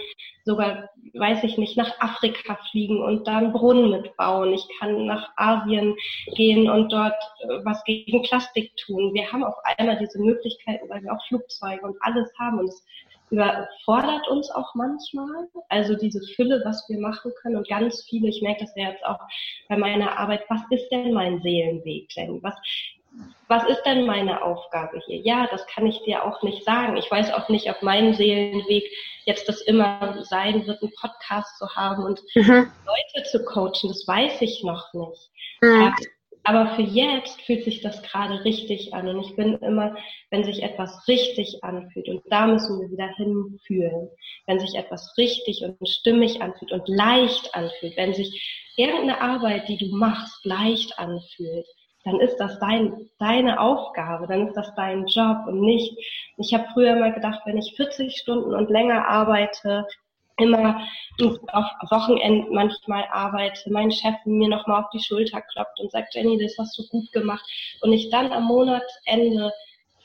sogar, 0.45 0.89
weiß 1.15 1.45
ich 1.45 1.59
nicht, 1.59 1.77
nach 1.77 1.93
Afrika 2.01 2.59
fliegen 2.71 3.03
und 3.03 3.27
da 3.27 3.39
einen 3.39 3.53
Brunnen 3.53 3.91
mitbauen, 3.91 4.53
ich 4.55 4.67
kann 4.79 5.07
nach 5.07 5.29
Asien 5.37 5.95
gehen 6.35 6.71
und 6.71 6.93
dort 6.93 7.15
äh, 7.41 7.65
was 7.65 7.85
gegen 7.85 8.23
Plastik 8.23 8.75
tun. 8.77 9.13
Wir 9.13 9.31
haben 9.31 9.45
auf 9.45 9.57
einmal 9.77 9.99
diese 9.99 10.19
Möglichkeiten, 10.21 10.89
weil 10.89 11.03
wir 11.03 11.13
auch 11.13 11.27
Flugzeuge 11.29 11.83
und 11.83 11.97
alles 12.01 12.33
haben. 12.39 12.61
Und 12.61 12.69
es 12.69 12.85
überfordert 13.31 14.29
uns 14.29 14.51
auch 14.51 14.75
manchmal, 14.75 15.49
also 15.69 15.95
diese 15.97 16.21
Fülle, 16.35 16.63
was 16.65 16.89
wir 16.89 17.01
machen 17.01 17.33
können 17.43 17.57
und 17.57 17.69
ganz 17.69 18.05
viele, 18.09 18.29
ich 18.29 18.41
merke 18.41 18.61
das 18.61 18.75
ja 18.77 18.91
jetzt 18.91 19.05
auch 19.05 19.19
bei 19.69 19.77
meiner 19.77 20.17
Arbeit, 20.19 20.45
was 20.49 20.61
ist 20.71 20.89
denn 20.91 21.13
mein 21.13 21.43
Seelenweg, 21.43 22.07
Jenny? 22.15 22.39
Was, 22.43 22.55
was 23.49 23.65
ist 23.69 23.83
denn 23.85 24.07
meine 24.07 24.43
Aufgabe 24.43 25.01
hier? 25.07 25.19
Ja, 25.19 25.47
das 25.51 25.67
kann 25.69 25.87
ich 25.87 26.03
dir 26.03 26.25
auch 26.25 26.43
nicht 26.43 26.65
sagen. 26.65 26.97
Ich 26.97 27.11
weiß 27.11 27.33
auch 27.33 27.49
nicht, 27.49 27.71
ob 27.71 27.83
mein 27.83 28.15
Seelenweg 28.15 28.85
jetzt 29.25 29.49
das 29.49 29.61
immer 29.61 30.25
sein 30.25 30.67
wird, 30.67 30.83
einen 30.83 30.93
Podcast 31.01 31.57
zu 31.59 31.69
haben 31.75 32.03
und 32.03 32.21
mhm. 32.35 32.71
Leute 32.87 33.29
zu 33.31 33.45
coachen. 33.45 33.89
Das 33.89 34.07
weiß 34.07 34.43
ich 34.43 34.65
noch 34.65 34.93
nicht. 34.95 35.31
Mhm. 35.61 35.95
Aber 36.43 36.75
für 36.77 36.83
jetzt 36.83 37.41
fühlt 37.43 37.65
sich 37.65 37.81
das 37.81 38.03
gerade 38.03 38.45
richtig 38.45 38.95
an. 38.95 39.09
Und 39.09 39.21
ich 39.21 39.35
bin 39.35 39.57
immer, 39.59 39.97
wenn 40.31 40.45
sich 40.45 40.63
etwas 40.63 41.07
richtig 41.09 41.59
anfühlt, 41.63 42.09
und 42.09 42.23
da 42.31 42.47
müssen 42.47 42.81
wir 42.81 42.89
wieder 42.89 43.09
hinfühlen, 43.17 44.09
wenn 44.47 44.61
sich 44.61 44.77
etwas 44.77 45.13
richtig 45.19 45.63
und 45.65 45.89
stimmig 45.89 46.43
anfühlt 46.43 46.71
und 46.71 46.89
leicht 46.89 47.53
anfühlt, 47.55 47.97
wenn 47.97 48.15
sich 48.15 48.71
irgendeine 48.77 49.21
Arbeit, 49.21 49.69
die 49.69 49.77
du 49.77 49.87
machst, 49.97 50.45
leicht 50.45 50.97
anfühlt, 51.01 51.67
dann 52.07 52.21
ist 52.21 52.37
das 52.37 52.59
dein, 52.61 53.11
deine 53.19 53.61
Aufgabe, 53.61 54.29
dann 54.29 54.47
ist 54.47 54.57
das 54.57 54.73
dein 54.77 55.07
Job 55.07 55.39
und 55.49 55.61
nicht, 55.61 55.93
ich 56.37 56.55
habe 56.55 56.69
früher 56.73 56.95
mal 56.95 57.13
gedacht, 57.13 57.41
wenn 57.45 57.59
ich 57.59 57.75
40 57.77 58.17
Stunden 58.17 58.55
und 58.55 58.71
länger 58.71 59.09
arbeite, 59.09 59.87
immer 60.39 60.87
auf 61.53 61.67
Wochenenden 61.91 62.55
manchmal 62.55 63.07
arbeite, 63.11 63.73
mein 63.73 63.91
Chef 63.91 64.15
mir 64.25 64.49
nochmal 64.49 64.85
auf 64.85 64.91
die 64.91 65.03
Schulter 65.03 65.43
klopft 65.43 65.81
und 65.81 65.91
sagt, 65.91 66.15
Jenny, 66.15 66.39
das 66.39 66.57
hast 66.59 66.79
du 66.79 66.87
gut 66.89 67.11
gemacht 67.13 67.45
und 67.81 67.93
ich 67.93 68.09
dann 68.11 68.33
am 68.33 68.45
Monatsende 68.45 69.53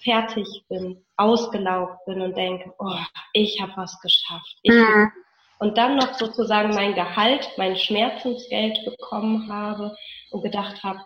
fertig 0.04 0.48
bin, 0.70 1.04
ausgelaugt 1.18 2.04
bin 2.06 2.22
und 2.22 2.36
denke, 2.36 2.74
oh, 2.80 2.96
ich 3.34 3.62
habe 3.62 3.74
was 3.76 4.00
geschafft. 4.00 4.58
Mhm. 4.66 5.12
Und 5.60 5.78
dann 5.78 5.98
noch 5.98 6.16
sozusagen 6.16 6.74
mein 6.74 6.96
Gehalt, 6.96 7.48
mein 7.58 7.76
Schmerzensgeld 7.78 8.84
bekommen 8.86 9.54
habe 9.54 9.96
und 10.32 10.42
gedacht 10.42 10.82
habe, 10.84 11.02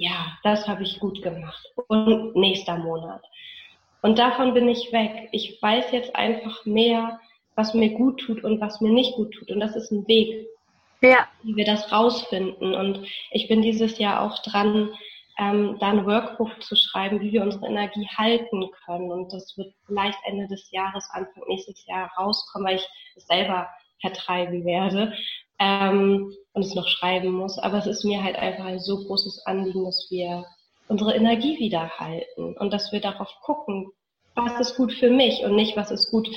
ja, 0.00 0.38
das 0.42 0.66
habe 0.66 0.82
ich 0.82 0.98
gut 0.98 1.20
gemacht. 1.20 1.62
Und 1.88 2.34
nächster 2.34 2.78
Monat. 2.78 3.22
Und 4.00 4.18
davon 4.18 4.54
bin 4.54 4.66
ich 4.66 4.90
weg. 4.92 5.28
Ich 5.30 5.60
weiß 5.60 5.92
jetzt 5.92 6.16
einfach 6.16 6.64
mehr, 6.64 7.20
was 7.54 7.74
mir 7.74 7.90
gut 7.90 8.18
tut 8.20 8.42
und 8.42 8.62
was 8.62 8.80
mir 8.80 8.92
nicht 8.92 9.14
gut 9.16 9.34
tut. 9.34 9.50
Und 9.50 9.60
das 9.60 9.76
ist 9.76 9.90
ein 9.90 10.08
Weg. 10.08 10.46
ja. 11.02 11.28
wie 11.42 11.54
wir 11.54 11.66
das 11.66 11.92
rausfinden. 11.92 12.74
Und 12.74 13.06
ich 13.30 13.46
bin 13.46 13.60
dieses 13.60 13.98
Jahr 13.98 14.22
auch 14.22 14.38
dran, 14.42 14.88
ähm, 15.38 15.76
da 15.80 15.90
ein 15.90 16.06
Workbook 16.06 16.62
zu 16.62 16.76
schreiben, 16.76 17.20
wie 17.20 17.32
wir 17.32 17.42
unsere 17.42 17.66
Energie 17.66 18.08
halten 18.16 18.70
können. 18.86 19.12
Und 19.12 19.34
das 19.34 19.54
wird 19.58 19.74
vielleicht 19.86 20.18
Ende 20.24 20.48
des 20.48 20.70
Jahres, 20.70 21.06
Anfang 21.12 21.42
nächstes 21.46 21.84
Jahr 21.84 22.10
rauskommen, 22.16 22.68
weil 22.68 22.76
ich 22.76 22.88
es 23.16 23.26
selber 23.26 23.68
vertreiben 24.00 24.64
werde 24.64 25.12
ähm, 25.60 26.34
und 26.52 26.62
es 26.62 26.74
noch 26.74 26.88
schreiben 26.88 27.30
muss. 27.30 27.58
Aber 27.58 27.78
es 27.78 27.86
ist 27.86 28.04
mir 28.04 28.24
halt 28.24 28.36
einfach 28.36 28.64
ein 28.64 28.80
so 28.80 29.04
großes 29.04 29.46
Anliegen, 29.46 29.84
dass 29.84 30.08
wir 30.10 30.44
unsere 30.88 31.14
Energie 31.14 31.58
wieder 31.58 31.90
halten 31.98 32.56
und 32.58 32.72
dass 32.72 32.90
wir 32.90 33.00
darauf 33.00 33.28
gucken, 33.42 33.92
was 34.34 34.58
ist 34.58 34.76
gut 34.76 34.92
für 34.92 35.10
mich 35.10 35.44
und 35.44 35.54
nicht, 35.54 35.76
was 35.76 35.90
ist 35.90 36.10
gut 36.10 36.28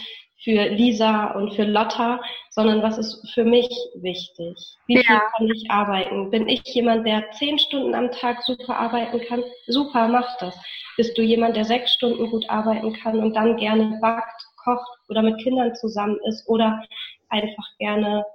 für 0.43 0.67
Lisa 0.67 1.31
und 1.31 1.53
für 1.53 1.63
Lotta, 1.63 2.19
sondern 2.49 2.83
was 2.83 2.97
ist 2.97 3.25
für 3.33 3.45
mich 3.45 3.69
wichtig? 3.95 4.57
Wie 4.87 4.97
viel 4.97 5.05
kann 5.05 5.49
ich 5.49 5.71
arbeiten? 5.71 6.29
Bin 6.29 6.49
ich 6.49 6.61
jemand, 6.65 7.07
der 7.07 7.31
zehn 7.31 7.57
Stunden 7.57 7.95
am 7.95 8.11
Tag 8.11 8.43
super 8.43 8.77
arbeiten 8.77 9.21
kann? 9.21 9.43
Super, 9.67 10.09
mach 10.09 10.37
das. 10.39 10.55
Bist 10.97 11.17
du 11.17 11.21
jemand, 11.21 11.55
der 11.55 11.65
sechs 11.65 11.93
Stunden 11.93 12.29
gut 12.29 12.47
arbeiten 12.49 12.93
kann 12.93 13.19
und 13.19 13.35
dann 13.35 13.55
gerne 13.55 13.97
backt, 14.01 14.43
kocht 14.63 14.99
oder 15.07 15.21
mit 15.21 15.41
Kindern 15.41 15.73
zusammen 15.75 16.19
ist 16.27 16.47
oder 16.47 16.83
einfach 17.29 17.65
gerne 17.79 18.25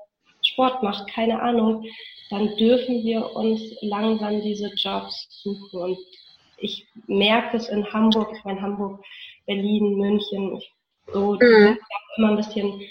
Sport 0.59 0.83
macht? 0.83 1.09
Keine 1.09 1.41
Ahnung. 1.41 1.85
Dann 2.31 2.57
dürfen 2.57 3.05
wir 3.05 3.35
uns 3.37 3.63
langsam 3.81 4.43
diese 4.43 4.71
Jobs 4.75 5.29
suchen. 5.43 5.81
Und 5.81 5.99
ich 6.59 6.87
merke 7.07 7.57
es 7.57 7.69
in 7.69 7.91
Hamburg, 7.93 8.33
ich 8.37 8.45
meine 8.45 8.61
Hamburg, 8.61 9.05
Berlin, 9.47 9.97
München, 9.97 10.61
so 11.13 11.35
mhm. 11.41 11.79
immer 12.17 12.31
ein 12.31 12.37
bisschen 12.37 12.83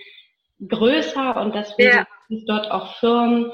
größer 0.68 1.40
und 1.40 1.54
deswegen 1.54 1.98
ja. 1.98 2.08
sind 2.30 2.50
dort 2.50 2.72
auch 2.72 2.96
Firmen, 2.96 3.52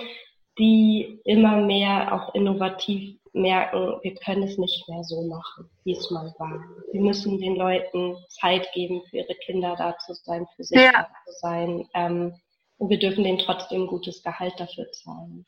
die 0.57 1.19
immer 1.25 1.57
mehr 1.57 2.13
auch 2.13 2.33
innovativ 2.35 3.17
merken, 3.33 3.97
wir 4.03 4.15
können 4.15 4.43
es 4.43 4.57
nicht 4.59 4.87
mehr 4.87 5.03
so 5.03 5.23
machen, 5.23 5.69
wie 5.83 5.93
es 5.93 6.11
mal 6.11 6.33
war. 6.37 6.63
Wir 6.91 7.01
müssen 7.01 7.39
den 7.39 7.55
Leuten 7.55 8.15
Zeit 8.29 8.71
geben, 8.73 9.01
für 9.09 9.17
ihre 9.17 9.35
Kinder 9.45 9.75
da 9.75 9.97
zu 9.97 10.13
sein, 10.13 10.45
für 10.55 10.63
sich 10.63 10.79
ja. 10.79 10.91
da 10.91 11.07
zu 11.25 11.39
sein. 11.39 11.89
Ähm, 11.95 12.35
und 12.77 12.89
wir 12.89 12.99
dürfen 12.99 13.23
denen 13.23 13.39
trotzdem 13.39 13.87
gutes 13.87 14.23
Gehalt 14.23 14.53
dafür 14.59 14.91
zahlen. 14.91 15.45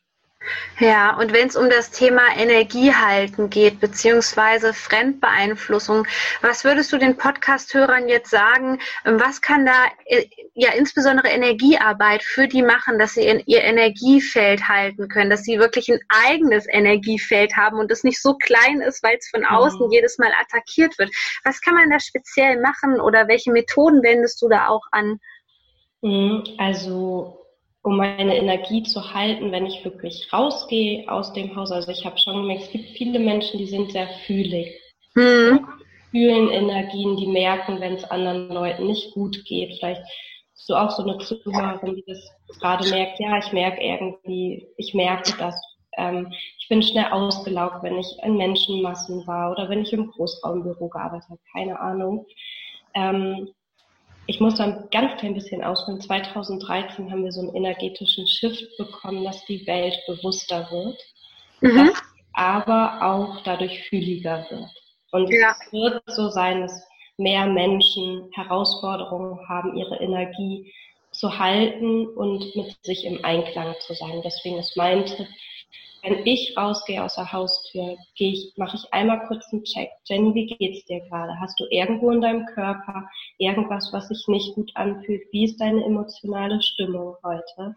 Ja, 0.80 1.18
und 1.18 1.34
wenn 1.34 1.48
es 1.48 1.56
um 1.56 1.70
das 1.70 1.90
Thema 1.92 2.22
Energiehalten 2.38 3.50
geht, 3.50 3.80
beziehungsweise 3.80 4.74
Fremdbeeinflussung, 4.74 6.06
was 6.42 6.64
würdest 6.64 6.92
du 6.92 6.98
den 6.98 7.18
Podcast-Hörern 7.18 8.10
jetzt 8.10 8.30
sagen? 8.30 8.80
Was 9.06 9.42
kann 9.42 9.66
da 9.66 9.86
äh, 10.06 10.26
ja 10.54 10.74
insbesondere 10.74 11.30
Energiearbeit 11.30 12.24
für 12.24 12.48
die 12.48 12.62
machen, 12.62 13.00
dass 13.00 13.14
sie 13.14 13.26
in 13.26 13.42
ihr 13.46 13.64
Energiefeld 13.64 14.68
halten 14.68 15.08
können, 15.08 15.30
dass 15.30 15.44
sie 15.44 15.60
wirklich 15.60 15.90
ein 15.90 16.00
eigenes 16.10 16.68
Energiefeld 16.70 17.56
haben 17.56 17.80
und 17.80 17.90
es 17.92 18.04
nicht 18.04 18.22
so 18.22 18.36
klein 18.36 18.82
ist, 18.82 19.02
weil 19.02 19.18
es 19.18 19.30
von 19.30 19.46
außen 19.46 19.88
mhm. 19.88 19.92
jedes 19.92 20.18
Mal 20.18 20.32
attackiert 20.40 20.98
wird? 21.00 21.10
Was 21.44 21.62
kann 21.62 21.76
man 21.76 21.90
da 21.90 22.00
speziell 22.00 22.60
machen 22.60 23.00
oder 23.00 23.28
welche 23.28 23.52
Methoden 23.52 24.04
wendest 24.04 24.42
du 24.42 24.50
da 24.50 24.68
auch 24.68 24.84
an? 24.92 25.20
Mhm, 26.06 26.44
also 26.60 27.40
um 27.82 27.98
meine 27.98 28.38
Energie 28.38 28.84
zu 28.84 29.16
halten, 29.16 29.52
wenn 29.52 29.66
ich 29.66 29.84
wirklich 29.84 30.32
rausgehe 30.32 31.10
aus 31.10 31.34
dem 31.34 31.56
Haus. 31.56 31.72
Also 31.72 31.92
ich 31.92 32.06
habe 32.06 32.20
schon 32.20 32.44
gemerkt, 32.44 32.66
es 32.66 32.72
gibt 32.72 32.90
viele 32.92 33.18
Menschen, 33.18 33.58
die 33.58 33.66
sind 33.66 33.92
sehr 33.92 34.08
fühlig. 34.28 34.80
Hm. 35.16 35.66
Fühlen 36.12 36.50
Energien, 36.50 37.18
die 37.18 37.26
merken, 37.26 37.80
wenn 37.80 37.96
es 37.96 38.04
anderen 38.04 38.50
Leuten 38.50 38.86
nicht 38.86 39.14
gut 39.14 39.44
geht. 39.46 39.78
Vielleicht 39.80 40.04
bist 40.54 40.70
du 40.70 40.76
auch 40.76 40.92
so 40.92 41.02
eine 41.02 41.18
Zuhörerin, 41.18 41.96
die 41.96 42.04
das 42.06 42.20
gerade 42.60 42.88
merkt, 42.90 43.20
ja, 43.20 43.40
ich 43.40 43.52
merke 43.52 43.82
irgendwie, 43.82 44.68
ich 44.78 44.94
merke 44.94 45.34
das. 45.40 45.60
Ähm, 45.98 46.32
ich 46.60 46.68
bin 46.70 46.84
schnell 46.84 47.06
ausgelaugt, 47.06 47.82
wenn 47.82 47.98
ich 47.98 48.08
in 48.24 48.38
Menschenmassen 48.38 49.26
war 49.26 49.52
oder 49.52 49.70
wenn 49.70 49.82
ich 49.82 49.92
im 49.92 50.12
Großraumbüro 50.12 50.88
gearbeitet 50.90 51.30
habe, 51.30 51.42
keine 51.52 51.80
Ahnung. 51.80 52.28
Ähm, 52.94 53.50
ich 54.28 54.40
muss 54.40 54.56
da 54.56 54.66
ein 54.66 54.88
ganz 54.92 55.20
klein 55.20 55.34
bisschen 55.34 55.64
ausholen. 55.64 56.02
2013 56.02 57.12
haben 57.12 57.24
wir 57.24 57.32
so 57.32 57.42
einen 57.42 57.56
energetischen 57.56 58.28
Shift 58.28 58.66
bekommen, 58.78 59.24
dass 59.24 59.46
die 59.46 59.66
Welt 59.68 59.98
bewusster 60.08 60.68
wird, 60.72 61.00
mhm. 61.62 61.92
aber 62.34 63.00
auch 63.02 63.44
dadurch 63.44 63.84
fühliger 63.88 64.46
wird. 64.50 64.70
Und 65.12 65.30
ja. 65.32 65.52
es 65.52 65.72
wird 65.72 66.02
so 66.08 66.30
sein, 66.30 66.62
dass 66.62 66.88
mehr 67.18 67.48
Menschen 67.48 68.30
Herausforderungen 68.34 69.40
haben, 69.48 69.78
ihre 69.78 69.98
Energie 69.98 70.74
zu 71.12 71.40
halten 71.40 72.08
und 72.08 72.56
mit 72.56 72.76
sich 72.84 73.06
im 73.06 73.24
Einklang 73.24 73.76
zu 73.80 73.94
sein. 73.94 74.22
Deswegen 74.24 74.58
ist 74.58 74.76
mein 74.76 75.06
Tipp, 75.06 75.28
wenn 76.06 76.26
ich 76.26 76.56
rausgehe 76.56 77.04
aus 77.04 77.16
der 77.16 77.32
Haustür, 77.32 77.98
gehe 78.16 78.34
ich, 78.34 78.54
mache 78.58 78.78
ich 78.78 78.94
einmal 78.94 79.26
kurz 79.28 79.52
einen 79.52 79.64
Check. 79.64 79.90
Jenny, 80.06 80.34
wie 80.36 80.46
geht's 80.46 80.86
dir 80.86 81.00
gerade? 81.02 81.40
Hast 81.40 81.60
du 81.60 81.66
irgendwo 81.72 82.12
in 82.12 82.22
deinem 82.22 82.46
Körper 82.46 83.10
irgendwas, 83.40 83.92
was 83.92 84.10
sich 84.10 84.28
nicht 84.28 84.54
gut 84.54 84.72
anfühlt? 84.76 85.24
Wie 85.32 85.46
ist 85.46 85.60
deine 85.60 85.84
emotionale 85.84 86.62
Stimmung 86.62 87.16
heute? 87.24 87.76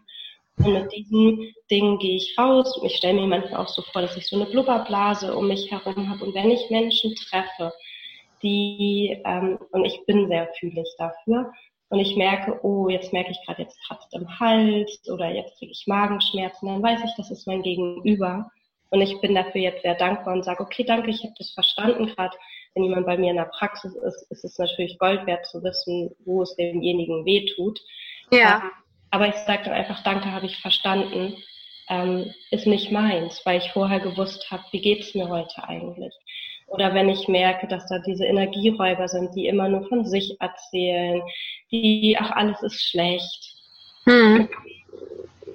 Und 0.57 0.73
mit 0.73 0.91
diesen 0.91 1.53
Dingen 1.71 1.97
gehe 1.97 2.17
ich 2.17 2.35
raus. 2.37 2.79
Ich 2.83 2.97
stelle 2.97 3.19
mir 3.19 3.27
manchmal 3.27 3.61
auch 3.61 3.69
so 3.69 3.81
vor, 3.81 4.03
dass 4.03 4.15
ich 4.15 4.27
so 4.27 4.35
eine 4.35 4.45
Blubberblase 4.45 5.35
um 5.35 5.47
mich 5.47 5.71
herum 5.71 6.09
habe. 6.09 6.23
Und 6.23 6.35
wenn 6.35 6.51
ich 6.51 6.69
Menschen 6.69 7.15
treffe, 7.15 7.73
die, 8.43 9.21
ähm, 9.25 9.57
und 9.71 9.85
ich 9.85 10.05
bin 10.05 10.27
sehr 10.27 10.49
fühlig 10.59 10.87
dafür, 10.97 11.51
und 11.89 11.99
ich 11.99 12.15
merke, 12.15 12.59
oh, 12.63 12.87
jetzt 12.87 13.11
merke 13.13 13.31
ich 13.31 13.39
gerade, 13.45 13.63
jetzt 13.63 13.79
kratzt 13.87 14.13
im 14.13 14.39
Hals 14.39 15.01
oder 15.11 15.29
jetzt 15.31 15.57
kriege 15.57 15.71
ich 15.71 15.87
Magenschmerzen, 15.87 16.67
dann 16.67 16.83
weiß 16.83 17.01
ich, 17.03 17.11
das 17.17 17.31
ist 17.31 17.47
mein 17.47 17.63
Gegenüber. 17.63 18.51
Und 18.91 19.01
ich 19.01 19.19
bin 19.21 19.35
dafür 19.35 19.61
jetzt 19.61 19.81
sehr 19.81 19.95
dankbar 19.95 20.33
und 20.33 20.43
sage, 20.43 20.61
okay, 20.61 20.83
danke, 20.83 21.09
ich 21.09 21.23
habe 21.23 21.33
das 21.37 21.51
verstanden. 21.51 22.07
Gerade 22.07 22.35
wenn 22.73 22.83
jemand 22.83 23.05
bei 23.05 23.17
mir 23.17 23.31
in 23.31 23.37
der 23.37 23.51
Praxis 23.57 23.95
ist, 23.95 24.31
ist 24.31 24.43
es 24.43 24.57
natürlich 24.57 24.97
Gold 24.97 25.25
wert 25.25 25.45
zu 25.45 25.63
wissen, 25.63 26.11
wo 26.25 26.41
es 26.41 26.55
demjenigen 26.55 27.25
weh 27.25 27.45
tut. 27.55 27.79
Ja. 28.31 28.63
Aber 29.11 29.27
ich 29.27 29.35
sage 29.35 29.63
dann 29.65 29.73
einfach, 29.73 30.03
danke, 30.03 30.31
habe 30.31 30.45
ich 30.45 30.57
verstanden. 30.57 31.35
Ähm, 31.87 32.31
ist 32.51 32.67
nicht 32.67 32.91
meins, 32.91 33.41
weil 33.45 33.59
ich 33.59 33.71
vorher 33.71 33.99
gewusst 33.99 34.51
habe, 34.51 34.63
wie 34.71 34.81
geht's 34.81 35.15
mir 35.15 35.27
heute 35.27 35.63
eigentlich. 35.67 36.13
Oder 36.69 36.93
wenn 36.93 37.09
ich 37.09 37.27
merke, 37.27 37.67
dass 37.67 37.87
da 37.87 37.99
diese 37.99 38.25
Energieräuber 38.25 39.07
sind, 39.07 39.35
die 39.35 39.47
immer 39.47 39.67
nur 39.67 39.87
von 39.87 40.05
sich 40.05 40.39
erzählen, 40.39 41.21
die, 41.71 42.15
ach, 42.19 42.31
alles 42.31 42.61
ist 42.61 42.81
schlecht. 42.81 43.55
Hm. 44.05 44.47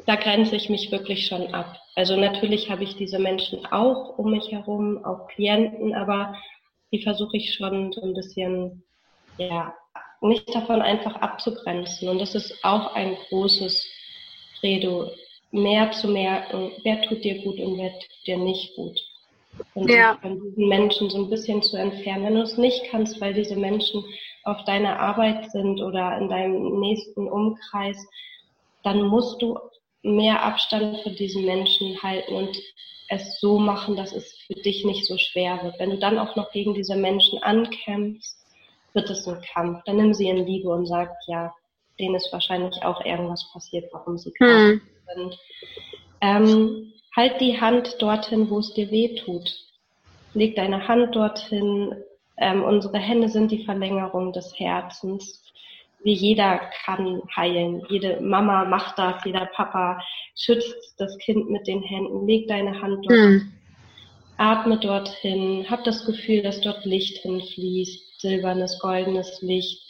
Da 0.07 0.16
grenze 0.16 0.57
ich 0.57 0.68
mich 0.68 0.90
wirklich 0.90 1.27
schon 1.27 1.55
ab. 1.55 1.77
Also 1.94 2.16
natürlich 2.16 2.68
habe 2.68 2.85
ich 2.85 2.96
diese 2.96 3.18
Menschen 3.18 3.64
auch 3.66 4.18
um 4.18 4.33
mich 4.33 4.50
herum, 4.50 5.05
auch 5.05 5.29
Klienten, 5.29 5.94
aber 5.94 6.35
die 6.92 7.03
versuche 7.03 7.37
ich 7.37 7.55
schon 7.55 7.92
so 7.92 8.03
ein 8.03 8.14
bisschen, 8.14 8.83
ja, 9.38 9.72
nicht 10.20 10.53
davon 10.55 10.83
einfach 10.83 11.16
abzugrenzen. 11.16 12.09
Und 12.09 12.18
das 12.18 12.35
ist 12.35 12.64
auch 12.64 12.94
ein 12.94 13.16
großes 13.29 13.87
Credo, 14.59 15.11
mehr 15.53 15.92
zu 15.92 16.09
merken, 16.09 16.72
wer 16.83 17.03
tut 17.03 17.22
dir 17.22 17.40
gut 17.42 17.61
und 17.61 17.79
wer 17.79 17.92
tut 17.92 18.27
dir 18.27 18.38
nicht 18.38 18.74
gut 18.74 19.00
und 19.74 19.90
ja. 19.90 20.18
von 20.20 20.40
diesen 20.40 20.68
Menschen 20.68 21.10
so 21.10 21.24
ein 21.24 21.30
bisschen 21.30 21.62
zu 21.62 21.76
entfernen. 21.76 22.24
Wenn 22.24 22.34
du 22.34 22.42
es 22.42 22.58
nicht 22.58 22.84
kannst, 22.90 23.20
weil 23.20 23.34
diese 23.34 23.56
Menschen 23.56 24.04
auf 24.44 24.64
deiner 24.64 25.00
Arbeit 25.00 25.50
sind 25.50 25.80
oder 25.80 26.18
in 26.18 26.28
deinem 26.28 26.80
nächsten 26.80 27.28
Umkreis, 27.28 27.96
dann 28.82 29.02
musst 29.02 29.40
du 29.40 29.58
mehr 30.02 30.42
Abstand 30.42 31.00
von 31.00 31.16
diesen 31.16 31.44
Menschen 31.44 32.00
halten 32.02 32.34
und 32.34 32.56
es 33.08 33.40
so 33.40 33.58
machen, 33.58 33.96
dass 33.96 34.12
es 34.12 34.36
für 34.46 34.54
dich 34.54 34.84
nicht 34.84 35.06
so 35.06 35.16
schwer 35.18 35.62
wird. 35.62 35.78
Wenn 35.78 35.90
du 35.90 35.98
dann 35.98 36.18
auch 36.18 36.36
noch 36.36 36.50
gegen 36.52 36.74
diese 36.74 36.96
Menschen 36.96 37.42
ankämpfst, 37.42 38.36
wird 38.92 39.10
es 39.10 39.26
ein 39.26 39.40
Kampf. 39.52 39.82
Dann 39.84 39.96
nimm 39.96 40.14
sie 40.14 40.28
in 40.28 40.46
Liebe 40.46 40.68
und 40.68 40.86
sag, 40.86 41.10
ja, 41.26 41.52
denen 41.98 42.14
ist 42.14 42.32
wahrscheinlich 42.32 42.82
auch 42.82 43.04
irgendwas 43.04 43.50
passiert, 43.52 43.90
warum 43.92 44.18
sie 44.18 44.32
krank 44.32 44.50
hm. 44.50 44.80
sind. 45.14 45.38
Ähm, 46.20 46.92
Halt 47.16 47.40
die 47.40 47.61
Hand 47.61 47.96
dorthin, 48.00 48.50
wo 48.50 48.59
es 48.59 48.74
dir 48.74 48.90
weh 48.90 49.14
tut. 49.14 49.50
Leg 50.35 50.57
deine 50.57 50.88
Hand 50.88 51.14
dorthin. 51.14 51.94
Ähm, 52.37 52.64
unsere 52.64 52.98
Hände 52.98 53.29
sind 53.29 53.53
die 53.53 53.64
Verlängerung 53.64 54.33
des 54.33 54.59
Herzens. 54.59 55.40
Wie 56.03 56.12
jeder 56.12 56.61
kann 56.85 57.22
heilen. 57.35 57.83
Jede 57.88 58.20
Mama 58.20 58.64
macht 58.64 58.98
das, 58.98 59.24
jeder 59.24 59.46
Papa 59.46 60.00
schützt 60.35 60.94
das 60.98 61.16
Kind 61.18 61.48
mit 61.50 61.66
den 61.66 61.83
Händen. 61.83 62.27
Leg 62.27 62.48
deine 62.48 62.81
Hand 62.83 63.07
dorthin. 63.07 63.40
Hm. 63.40 63.53
Atme 64.37 64.79
dorthin. 64.79 65.64
Hab 65.70 65.85
das 65.85 66.05
Gefühl, 66.05 66.42
dass 66.42 66.61
dort 66.61 66.85
Licht 66.85 67.18
hinfließt. 67.18 68.20
Silbernes, 68.20 68.81
goldenes 68.81 69.40
Licht. 69.40 69.83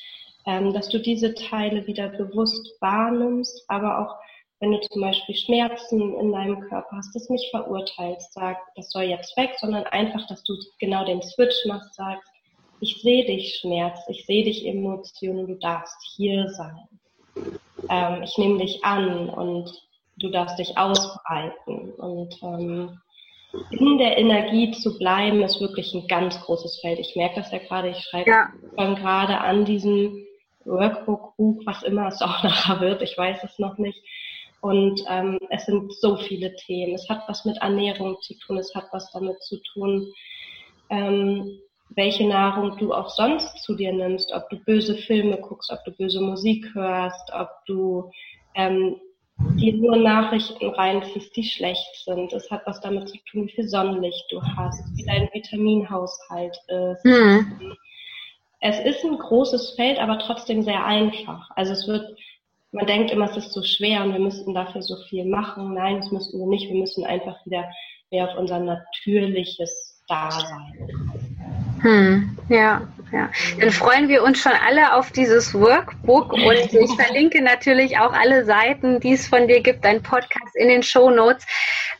Ähm, 0.46 0.74
dass 0.74 0.90
du 0.90 0.98
diese 0.98 1.34
Teile 1.34 1.86
wieder 1.86 2.10
bewusst 2.10 2.76
wahrnimmst, 2.80 3.64
aber 3.68 3.98
auch 3.98 4.16
wenn 4.60 4.72
du 4.72 4.80
zum 4.80 5.02
Beispiel 5.02 5.34
Schmerzen 5.34 6.14
in 6.18 6.32
deinem 6.32 6.60
Körper 6.60 6.96
hast, 6.96 7.14
das 7.14 7.28
nicht 7.28 7.50
verurteilst, 7.50 8.32
sag, 8.32 8.58
das 8.76 8.90
soll 8.90 9.04
jetzt 9.04 9.36
weg, 9.36 9.52
sondern 9.58 9.84
einfach, 9.84 10.26
dass 10.28 10.42
du 10.44 10.54
genau 10.78 11.04
den 11.04 11.22
Switch 11.22 11.66
machst, 11.66 11.94
sagst, 11.94 12.28
ich 12.80 13.00
sehe 13.02 13.24
dich 13.24 13.56
Schmerz, 13.56 13.98
ich 14.08 14.26
sehe 14.26 14.44
dich 14.44 14.66
Emotionen, 14.66 15.46
du 15.46 15.54
darfst 15.54 15.96
hier 16.16 16.48
sein. 16.50 16.88
Ähm, 17.88 18.22
ich 18.22 18.36
nehme 18.38 18.58
dich 18.58 18.84
an 18.84 19.28
und 19.28 19.72
du 20.16 20.28
darfst 20.28 20.58
dich 20.58 20.76
ausbreiten. 20.76 21.92
Und 21.92 22.36
ähm, 22.42 23.00
in 23.70 23.98
der 23.98 24.18
Energie 24.18 24.72
zu 24.72 24.98
bleiben, 24.98 25.42
ist 25.42 25.60
wirklich 25.60 25.94
ein 25.94 26.06
ganz 26.08 26.40
großes 26.40 26.80
Feld. 26.80 26.98
Ich 26.98 27.16
merke 27.16 27.36
das 27.36 27.52
ja 27.52 27.58
gerade, 27.58 27.90
ich 27.90 27.98
schreibe 27.98 28.30
ja. 28.30 28.52
gerade 28.76 29.38
an 29.38 29.64
diesem 29.64 30.24
Workbook-Buch, 30.64 31.62
was 31.64 31.82
immer 31.82 32.08
es 32.08 32.20
auch 32.22 32.42
nachher 32.42 32.80
wird, 32.80 33.02
ich 33.02 33.16
weiß 33.16 33.44
es 33.44 33.58
noch 33.58 33.78
nicht. 33.78 34.02
Und 34.64 35.04
ähm, 35.10 35.38
es 35.50 35.66
sind 35.66 35.92
so 35.92 36.16
viele 36.16 36.56
Themen. 36.56 36.94
Es 36.94 37.06
hat 37.10 37.28
was 37.28 37.44
mit 37.44 37.58
Ernährung 37.58 38.16
zu 38.22 38.32
tun, 38.38 38.56
es 38.56 38.74
hat 38.74 38.86
was 38.92 39.12
damit 39.12 39.42
zu 39.42 39.58
tun, 39.58 40.10
ähm, 40.88 41.58
welche 41.90 42.26
Nahrung 42.26 42.78
du 42.78 42.94
auch 42.94 43.10
sonst 43.10 43.62
zu 43.62 43.74
dir 43.74 43.92
nimmst, 43.92 44.32
ob 44.32 44.48
du 44.48 44.56
böse 44.56 44.94
Filme 44.94 45.36
guckst, 45.36 45.70
ob 45.70 45.84
du 45.84 45.90
böse 45.90 46.22
Musik 46.22 46.64
hörst, 46.72 47.30
ob 47.34 47.50
du 47.66 48.10
ähm, 48.54 48.96
dir 49.56 49.74
nur 49.74 49.96
Nachrichten 49.96 50.70
reinziehst, 50.70 51.36
die 51.36 51.44
schlecht 51.44 52.02
sind. 52.02 52.32
Es 52.32 52.50
hat 52.50 52.62
was 52.64 52.80
damit 52.80 53.10
zu 53.10 53.18
tun, 53.30 53.46
wie 53.46 53.52
viel 53.52 53.68
Sonnenlicht 53.68 54.24
du 54.30 54.40
hast, 54.40 54.82
wie 54.96 55.04
dein 55.04 55.28
Vitaminhaushalt 55.34 56.56
ist. 56.68 57.04
Mhm. 57.04 57.76
Es 58.60 58.80
ist 58.80 59.04
ein 59.04 59.18
großes 59.18 59.72
Feld, 59.72 59.98
aber 59.98 60.18
trotzdem 60.20 60.62
sehr 60.62 60.86
einfach. 60.86 61.50
Also 61.54 61.74
es 61.74 61.86
wird, 61.86 62.16
man 62.74 62.86
denkt 62.86 63.10
immer, 63.12 63.30
es 63.30 63.36
ist 63.36 63.52
so 63.52 63.62
schwer 63.62 64.02
und 64.02 64.12
wir 64.12 64.20
müssten 64.20 64.52
dafür 64.52 64.82
so 64.82 64.96
viel 65.08 65.24
machen. 65.24 65.74
Nein, 65.74 65.96
das 65.96 66.10
müssen 66.10 66.40
wir 66.40 66.46
nicht. 66.46 66.68
Wir 66.68 66.80
müssen 66.80 67.04
einfach 67.04 67.36
wieder 67.46 67.64
mehr 68.10 68.28
auf 68.28 68.36
unser 68.36 68.58
natürliches 68.58 70.04
Dasein 70.08 70.74
hm, 71.80 72.38
ja, 72.48 72.82
ja. 73.14 73.30
Dann 73.60 73.70
freuen 73.70 74.08
wir 74.08 74.24
uns 74.24 74.40
schon 74.40 74.52
alle 74.52 74.94
auf 74.94 75.12
dieses 75.12 75.54
Workbook 75.54 76.32
und 76.32 76.72
ich 76.72 76.90
verlinke 76.96 77.42
natürlich 77.42 77.98
auch 77.98 78.12
alle 78.12 78.44
Seiten, 78.44 78.98
die 78.98 79.12
es 79.12 79.28
von 79.28 79.46
dir 79.46 79.60
gibt, 79.60 79.84
dein 79.84 80.02
Podcast 80.02 80.56
in 80.56 80.68
den 80.68 80.82
Show 80.82 81.10
Notes. 81.10 81.46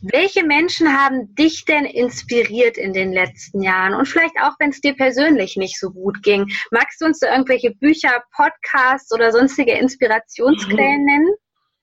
Welche 0.01 0.45
Menschen 0.45 0.89
haben 0.89 1.33
dich 1.37 1.65
denn 1.67 1.85
inspiriert 1.85 2.77
in 2.77 2.93
den 2.93 3.13
letzten 3.13 3.63
Jahren 3.63 3.95
und 3.95 4.07
vielleicht 4.07 4.35
auch, 4.43 4.55
wenn 4.59 4.71
es 4.71 4.81
dir 4.81 4.95
persönlich 4.95 5.57
nicht 5.57 5.79
so 5.79 5.91
gut 5.91 6.23
ging? 6.25 6.47
Magst 6.73 7.01
du 7.01 7.07
uns 7.07 7.21
da 7.21 7.31
irgendwelche 7.31 7.71
Bücher, 7.71 8.23
Podcasts 8.35 9.15
oder 9.15 9.31
sonstige 9.31 9.73
Inspirationsquellen 9.73 11.03
mhm. 11.03 11.07
nennen? 11.07 11.35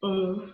Mhm. 0.02 0.54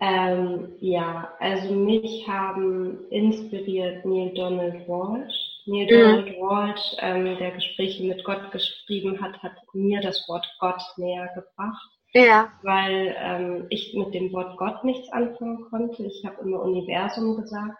Ähm, 0.00 0.72
ja, 0.80 1.32
also 1.38 1.74
mich 1.74 2.26
haben 2.26 2.98
inspiriert 3.10 4.04
Neil 4.04 4.32
Donald 4.34 4.88
Walsh 4.88 5.45
Neil 5.66 5.86
Donald 5.86 6.26
mhm. 6.28 6.40
Walsh, 6.40 6.96
ähm, 7.00 7.36
der 7.38 7.50
Gespräche 7.52 8.04
mit 8.04 8.24
Gott 8.24 8.50
geschrieben 8.52 9.20
hat, 9.20 9.42
hat 9.42 9.52
mir 9.72 10.00
das 10.00 10.28
Wort 10.28 10.46
Gott 10.60 10.82
näher 10.96 11.28
gebracht. 11.34 11.90
Ja. 12.12 12.52
Weil 12.62 13.14
ähm, 13.18 13.66
ich 13.68 13.94
mit 13.94 14.14
dem 14.14 14.32
Wort 14.32 14.56
Gott 14.56 14.84
nichts 14.84 15.10
anfangen 15.12 15.66
konnte. 15.68 16.04
Ich 16.04 16.24
habe 16.24 16.42
immer 16.42 16.62
Universum 16.62 17.36
gesagt. 17.36 17.76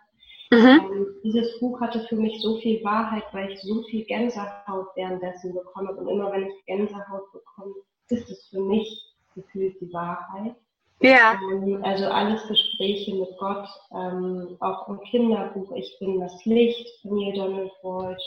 Mhm. 0.50 0.58
Ähm, 0.58 1.06
dieses 1.24 1.58
Buch 1.58 1.80
hatte 1.80 2.00
für 2.08 2.16
mich 2.16 2.40
so 2.40 2.58
viel 2.58 2.82
Wahrheit, 2.84 3.24
weil 3.32 3.52
ich 3.52 3.60
so 3.60 3.82
viel 3.84 4.04
Gänsehaut 4.04 4.88
währenddessen 4.94 5.54
bekomme. 5.54 5.92
Und 5.92 6.08
immer 6.08 6.32
wenn 6.32 6.46
ich 6.46 6.66
Gänsehaut 6.66 7.32
bekomme, 7.32 7.74
ist 8.08 8.30
es 8.30 8.48
für 8.48 8.60
mich 8.60 9.14
gefühlt 9.34 9.80
die 9.80 9.92
Wahrheit. 9.92 10.54
Ja. 11.00 11.38
Ähm, 11.50 11.80
also 11.84 12.06
alles 12.06 12.46
Gespräche 12.48 13.14
mit 13.14 13.36
Gott, 13.38 13.68
ähm, 13.92 14.56
auch 14.60 14.88
im 14.88 15.00
Kinderbuch 15.00 15.70
Ich 15.76 15.96
bin 16.00 16.20
das 16.20 16.44
Licht 16.44 16.88
von 17.02 17.16
Neil 17.16 17.34
Donald 17.34 17.72
Walsh. 17.82 18.22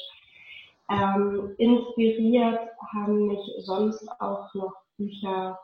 Ähm, 0.91 1.55
inspiriert 1.57 2.59
haben 2.93 3.27
mich 3.27 3.39
sonst 3.59 4.07
auch 4.19 4.53
noch 4.53 4.73
Bücher 4.97 5.59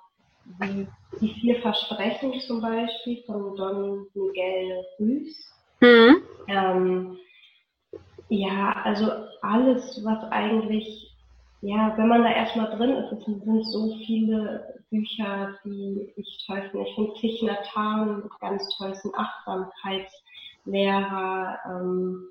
wie 0.60 0.88
Die 1.20 1.34
vier 1.40 1.62
Versprechen 1.62 2.40
zum 2.42 2.62
Beispiel 2.62 3.24
von 3.26 3.56
Don 3.56 4.08
Miguel 4.14 4.84
Ruiz. 5.00 5.36
Mhm. 5.82 6.22
Ähm, 6.48 7.18
ja, 8.30 8.74
also 8.84 9.12
alles, 9.42 10.02
was 10.04 10.24
eigentlich 10.32 11.15
ja, 11.66 11.98
wenn 11.98 12.08
man 12.08 12.22
da 12.22 12.32
erstmal 12.32 12.70
drin 12.78 12.92
ist, 12.92 13.12
es 13.12 13.26
sind 13.26 13.44
so 13.66 13.96
viele 14.06 14.84
Bücher, 14.92 15.58
die 15.66 16.14
ich 16.16 16.46
toll 16.46 16.62
finde. 16.70 16.88
Ich 16.88 16.94
finde 16.94 17.16
Thich 17.16 17.42
Nhat 17.42 17.68
ganz 18.40 18.70
toll, 18.78 18.92
ist 18.92 19.04
ein 19.04 19.16
Achtsamkeitslehrer. 19.16 21.58
Ähm, 21.66 22.28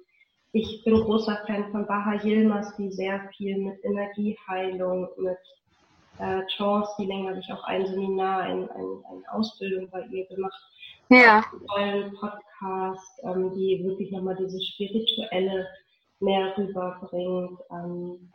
ich 0.52 0.84
bin 0.84 1.00
großer 1.00 1.42
Fan 1.48 1.72
von 1.72 1.84
Baha 1.84 2.22
Yilmaz, 2.22 2.76
die 2.76 2.92
sehr 2.92 3.28
viel 3.36 3.58
mit 3.58 3.84
Energieheilung, 3.84 5.08
mit 5.18 5.38
äh, 6.18 6.46
Chance 6.56 6.92
Healing 6.96 7.28
habe 7.28 7.40
ich 7.40 7.52
auch 7.52 7.64
ein 7.64 7.84
Seminar, 7.86 8.42
ein, 8.42 8.70
ein, 8.70 9.04
eine 9.10 9.32
Ausbildung 9.32 9.90
bei 9.90 10.06
ihr 10.12 10.28
gemacht. 10.28 10.62
Ja. 11.08 11.42
Einen 11.48 11.66
tollen 11.66 12.14
Podcast, 12.14 13.20
ähm, 13.24 13.52
die 13.52 13.82
wirklich 13.84 14.12
nochmal 14.12 14.36
diese 14.36 14.62
spirituelle 14.62 15.66
mehr 16.24 16.56
rüberbringt. 16.56 17.60
Ähm, 17.70 18.30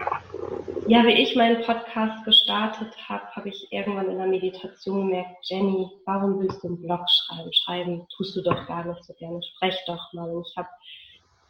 ja, 0.88 1.04
wie 1.04 1.21
ich 1.21 1.36
meinen 1.36 1.63
Podcast 1.63 2.23
gestartet 2.23 2.95
habe, 3.08 3.23
habe 3.36 3.49
ich 3.49 3.67
irgendwann 3.71 4.10
in 4.10 4.17
der 4.17 4.28
Meditation 4.28 5.08
gemerkt, 5.08 5.38
Jenny, 5.43 5.89
warum 6.06 6.39
willst 6.39 6.63
du 6.63 6.67
einen 6.67 6.82
Blog 6.82 7.02
schreiben? 7.10 7.54
Schreiben 7.54 8.08
tust 8.15 8.36
du 8.36 8.41
doch 8.41 8.67
gar 8.67 8.86
nicht 8.86 9.04
so 9.04 9.13
gerne, 9.15 9.41
sprech 9.43 9.78
doch 9.88 10.13
mal. 10.13 10.30
Und 10.30 10.47
ich 10.47 10.58
habe 10.58 10.69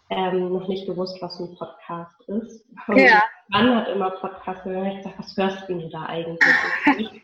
ähm, 0.09 0.53
noch 0.53 0.67
nicht 0.67 0.87
gewusst, 0.87 1.21
was 1.21 1.39
ein 1.39 1.55
Podcast 1.55 2.19
ist. 2.27 2.65
Und 2.87 2.97
ja. 2.97 3.21
Mann 3.49 3.75
hat 3.75 3.87
immer 3.89 4.11
Podcast 4.11 4.63
gehört. 4.63 4.87
Ich 4.87 4.97
gesagt, 4.97 5.19
was 5.19 5.37
hörst 5.37 5.69
du 5.69 5.89
da 5.89 6.05
eigentlich? 6.05 6.39
Und 6.87 6.99
ich 6.99 7.21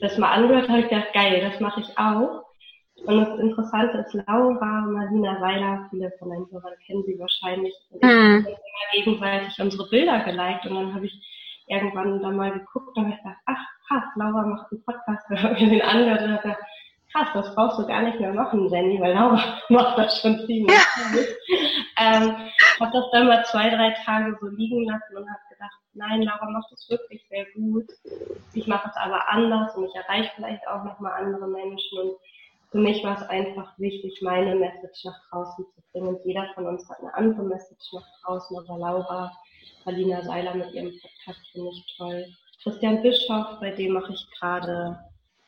das 0.00 0.18
mal 0.18 0.32
angehört 0.32 0.68
habe, 0.68 0.80
ich 0.80 0.88
gedacht, 0.88 1.12
geil, 1.12 1.40
das 1.40 1.60
mache 1.60 1.80
ich 1.80 1.98
auch. 1.98 2.43
Und 3.06 3.20
das 3.20 3.38
Interessante 3.38 3.98
ist, 3.98 4.14
Laura, 4.26 4.80
Marina 4.82 5.40
Weiler, 5.40 5.86
viele 5.90 6.10
von 6.18 6.30
den 6.30 6.46
Hörern 6.50 6.74
kennen 6.86 7.04
sie 7.04 7.18
wahrscheinlich, 7.18 7.74
mhm. 7.90 8.46
immer 8.46 8.92
gegenseitig 8.92 9.58
unsere 9.60 9.88
Bilder 9.88 10.20
geliked 10.20 10.66
und 10.66 10.74
dann 10.74 10.94
habe 10.94 11.06
ich 11.06 11.12
irgendwann 11.66 12.22
da 12.22 12.30
mal 12.30 12.52
geguckt 12.52 12.96
und 12.96 13.06
habe 13.06 13.16
gedacht, 13.16 13.36
ach 13.46 13.64
krass, 13.86 14.04
Laura 14.16 14.46
macht 14.46 14.72
einen 14.72 14.84
Podcast, 14.84 15.26
da 15.30 15.42
habe 15.42 15.54
ich 15.54 15.68
den 15.68 15.82
angehört 15.82 16.22
und 16.22 16.32
habe 16.32 16.42
gedacht, 16.42 16.62
krass, 17.12 17.28
das 17.34 17.54
brauchst 17.54 17.78
du 17.78 17.86
gar 17.86 18.02
nicht 18.02 18.20
mehr 18.20 18.32
machen, 18.32 18.68
Jenny, 18.68 19.00
weil 19.00 19.14
Laura 19.14 19.40
macht 19.68 19.98
das 19.98 20.20
schon 20.20 20.38
ziemlich 20.46 20.66
gut. 20.66 21.26
ähm, 21.98 22.36
habe 22.80 22.92
das 22.92 23.04
dann 23.12 23.26
mal 23.26 23.44
zwei, 23.44 23.70
drei 23.70 23.94
Tage 24.04 24.36
so 24.40 24.48
liegen 24.48 24.84
lassen 24.84 25.16
und 25.16 25.28
habe 25.28 25.40
gedacht, 25.50 25.78
nein, 25.92 26.22
Laura 26.22 26.50
macht 26.50 26.72
das 26.72 26.88
wirklich 26.90 27.24
sehr 27.28 27.44
gut. 27.54 27.86
Ich 28.54 28.66
mache 28.66 28.88
es 28.88 28.96
aber 28.96 29.28
anders 29.28 29.76
und 29.76 29.84
ich 29.84 29.94
erreiche 29.94 30.30
vielleicht 30.34 30.66
auch 30.66 30.84
nochmal 30.84 31.12
andere 31.22 31.46
Menschen 31.46 31.98
und 31.98 32.16
für 32.74 32.80
mich 32.80 33.04
war 33.04 33.16
es 33.16 33.28
einfach 33.28 33.78
wichtig, 33.78 34.20
meine 34.20 34.56
Message 34.56 35.04
nach 35.04 35.30
draußen 35.30 35.64
zu 35.64 35.82
bringen. 35.92 36.18
jeder 36.24 36.50
von 36.56 36.66
uns 36.66 36.90
hat 36.90 36.98
eine 36.98 37.14
andere 37.14 37.44
Message 37.44 37.92
nach 37.92 38.04
draußen. 38.24 38.58
Aber 38.58 38.76
Laura, 38.76 39.32
Alina 39.84 40.20
Seiler 40.22 40.56
mit 40.56 40.72
ihrem 40.72 40.90
Podcast 40.90 41.40
finde 41.52 41.70
ich 41.70 41.96
toll. 41.96 42.26
Christian 42.64 43.00
Bischoff, 43.00 43.60
bei 43.60 43.70
dem 43.70 43.92
mache 43.92 44.12
ich 44.12 44.26
gerade 44.36 44.98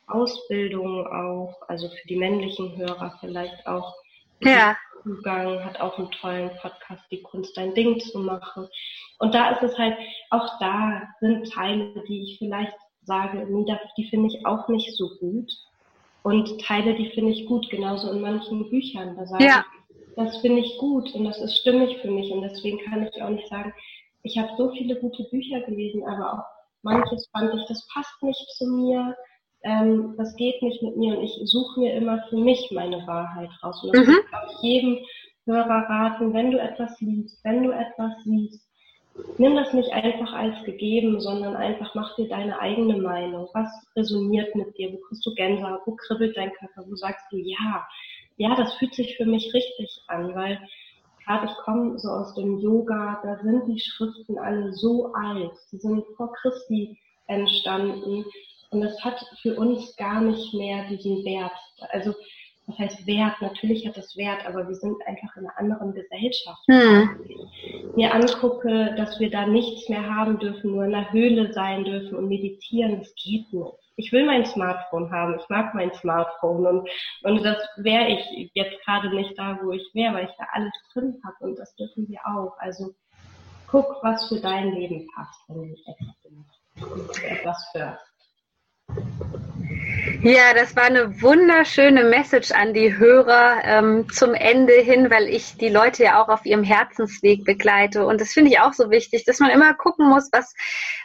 Ausbildung 0.07 1.05
auch, 1.05 1.53
also 1.67 1.89
für 1.89 2.07
die 2.07 2.15
männlichen 2.15 2.77
Hörer 2.77 3.17
vielleicht 3.19 3.67
auch. 3.67 3.93
Ja. 4.39 4.77
Zugang, 5.03 5.65
hat 5.65 5.81
auch 5.81 5.97
einen 5.97 6.11
tollen 6.11 6.51
Podcast, 6.61 7.03
die 7.11 7.23
Kunst 7.23 7.57
dein 7.57 7.73
Ding 7.73 7.99
zu 7.99 8.19
machen. 8.19 8.69
Und 9.19 9.35
da 9.35 9.49
ist 9.49 9.63
es 9.63 9.77
halt, 9.77 9.97
auch 10.29 10.47
da 10.61 11.01
sind 11.19 11.51
Teile, 11.51 12.01
die 12.07 12.23
ich 12.23 12.37
vielleicht 12.37 12.71
sage, 13.01 13.45
die 13.97 14.09
finde 14.09 14.27
ich 14.27 14.45
auch 14.45 14.69
nicht 14.69 14.95
so 14.95 15.09
gut 15.19 15.51
und 16.27 16.59
Teile, 16.59 16.93
die 16.95 17.09
finde 17.11 17.31
ich 17.31 17.45
gut, 17.45 17.69
genauso 17.69 18.11
in 18.11 18.19
manchen 18.19 18.69
Büchern. 18.69 19.15
Da 19.15 19.25
sage 19.25 19.45
ja. 19.45 19.63
ich, 19.89 20.15
das 20.17 20.37
finde 20.39 20.59
ich 20.59 20.77
gut 20.77 21.13
und 21.15 21.23
das 21.23 21.39
ist 21.39 21.57
stimmig 21.57 21.99
für 22.01 22.11
mich 22.11 22.29
und 22.31 22.41
deswegen 22.41 22.79
kann 22.79 23.07
ich 23.07 23.21
auch 23.21 23.29
nicht 23.29 23.47
sagen, 23.47 23.73
ich 24.23 24.37
habe 24.37 24.49
so 24.57 24.69
viele 24.71 24.99
gute 24.99 25.23
Bücher 25.31 25.61
gelesen, 25.61 26.03
aber 26.05 26.33
auch 26.33 26.45
manches 26.83 27.29
fand 27.31 27.53
ich, 27.53 27.65
das 27.69 27.87
passt 27.93 28.21
nicht 28.23 28.45
zu 28.57 28.67
mir, 28.67 29.15
ähm, 29.63 30.15
das 30.17 30.35
geht 30.35 30.61
nicht 30.61 30.83
mit 30.83 30.97
mir 30.97 31.17
und 31.17 31.23
ich 31.23 31.39
suche 31.45 31.79
mir 31.79 31.93
immer 31.93 32.21
für 32.29 32.35
mich 32.35 32.69
meine 32.71 33.07
Wahrheit 33.07 33.49
raus. 33.63 33.81
Und 33.85 33.95
das 33.95 34.05
mhm. 34.05 34.19
kann 34.29 34.49
ich 34.51 34.61
jedem 34.61 34.97
Hörer 35.45 35.89
raten, 35.89 36.33
wenn 36.33 36.51
du 36.51 36.59
etwas 36.59 36.99
liest, 36.99 37.41
wenn 37.45 37.63
du 37.63 37.71
etwas 37.71 38.11
siehst, 38.25 38.66
nimm 39.39 39.55
das 39.55 39.73
nicht 39.73 39.91
einfach 39.91 40.33
als 40.33 40.63
gegeben, 40.63 41.19
sondern 41.19 41.55
einfach 41.55 41.93
mach 41.95 42.15
dir 42.15 42.27
deine 42.27 42.59
eigene 42.59 42.97
Meinung. 42.97 43.49
Was 43.53 43.69
resoniert 43.95 44.55
mit 44.55 44.77
dir? 44.77 44.93
Wo 44.93 44.97
kriegst 44.97 45.25
du 45.25 45.33
Gänsehaut? 45.35 45.81
Wo 45.85 45.95
kribbelt 45.95 46.35
dein 46.35 46.51
Körper? 46.53 46.83
Wo 46.87 46.95
sagst 46.95 47.25
du, 47.31 47.37
ja, 47.37 47.87
ja, 48.37 48.55
das 48.55 48.73
fühlt 48.75 48.93
sich 48.93 49.17
für 49.17 49.25
mich 49.25 49.53
richtig 49.53 50.01
an, 50.07 50.33
weil 50.35 50.59
gerade 51.25 51.47
ich 51.47 51.57
komme 51.65 51.97
so 51.99 52.09
aus 52.09 52.33
dem 52.35 52.59
Yoga, 52.59 53.19
da 53.23 53.37
sind 53.43 53.67
die 53.67 53.79
Schriften 53.79 54.37
alle 54.37 54.71
so 54.73 55.11
alt. 55.13 55.51
Die 55.71 55.77
sind 55.77 56.03
vor 56.15 56.31
Christi 56.33 56.97
entstanden 57.27 58.25
und 58.71 58.81
das 58.81 59.03
hat 59.03 59.19
für 59.41 59.55
uns 59.55 59.95
gar 59.97 60.21
nicht 60.21 60.53
mehr 60.53 60.87
diesen 60.87 61.23
Wert. 61.25 61.51
Also 61.89 62.13
was 62.67 62.77
heißt 62.79 63.07
Wert? 63.07 63.35
Natürlich 63.41 63.87
hat 63.87 63.97
das 63.97 64.15
Wert, 64.17 64.45
aber 64.45 64.67
wir 64.67 64.75
sind 64.75 64.95
einfach 65.07 65.35
in 65.37 65.47
einer 65.47 65.57
anderen 65.57 65.93
Gesellschaft. 65.93 66.61
Hm. 66.67 67.09
Mir 67.95 68.13
angucke, 68.13 68.93
dass 68.97 69.19
wir 69.19 69.31
da 69.31 69.47
nichts 69.47 69.87
mehr 69.87 70.05
haben 70.05 70.37
dürfen, 70.37 70.71
nur 70.71 70.83
in 70.83 70.91
der 70.91 71.11
Höhle 71.11 71.53
sein 71.53 71.85
dürfen 71.85 72.17
und 72.17 72.27
meditieren, 72.27 72.99
das 72.99 73.15
geht 73.15 73.51
nicht. 73.53 73.71
ich 73.95 74.11
will 74.11 74.25
mein 74.25 74.45
Smartphone 74.45 75.09
haben, 75.11 75.39
ich 75.39 75.49
mag 75.49 75.73
mein 75.73 75.93
Smartphone 75.93 76.67
und, 76.67 76.89
und 77.23 77.43
das 77.43 77.57
wäre 77.77 78.09
ich 78.09 78.51
jetzt 78.53 78.83
gerade 78.83 79.15
nicht 79.15 79.37
da, 79.39 79.57
wo 79.63 79.71
ich 79.71 79.89
wäre, 79.93 80.13
weil 80.13 80.25
ich 80.25 80.35
da 80.37 80.45
alles 80.51 80.73
drin 80.93 81.19
habe 81.23 81.49
und 81.49 81.57
das 81.57 81.73
dürfen 81.75 82.07
wir 82.09 82.19
auch. 82.25 82.57
Also 82.59 82.93
guck, 83.67 83.97
was 84.03 84.27
für 84.27 84.41
dein 84.41 84.73
Leben 84.73 85.07
passt, 85.15 85.39
wenn 85.47 85.69
du 85.69 85.75
etwas, 86.83 87.23
etwas 87.23 87.69
für 87.71 87.97
ja, 90.23 90.53
das 90.55 90.75
war 90.75 90.85
eine 90.85 91.21
wunderschöne 91.21 92.03
Message 92.03 92.51
an 92.51 92.73
die 92.73 92.97
Hörer 92.97 93.61
ähm, 93.63 94.09
zum 94.09 94.33
Ende 94.33 94.73
hin, 94.73 95.11
weil 95.11 95.27
ich 95.29 95.57
die 95.57 95.69
Leute 95.69 96.03
ja 96.03 96.21
auch 96.21 96.27
auf 96.27 96.45
ihrem 96.45 96.63
Herzensweg 96.63 97.45
begleite. 97.45 98.05
Und 98.05 98.19
das 98.19 98.33
finde 98.33 98.51
ich 98.51 98.59
auch 98.59 98.73
so 98.73 98.89
wichtig, 98.89 99.25
dass 99.25 99.39
man 99.39 99.51
immer 99.51 99.75
gucken 99.75 100.09
muss, 100.09 100.29
was 100.31 100.55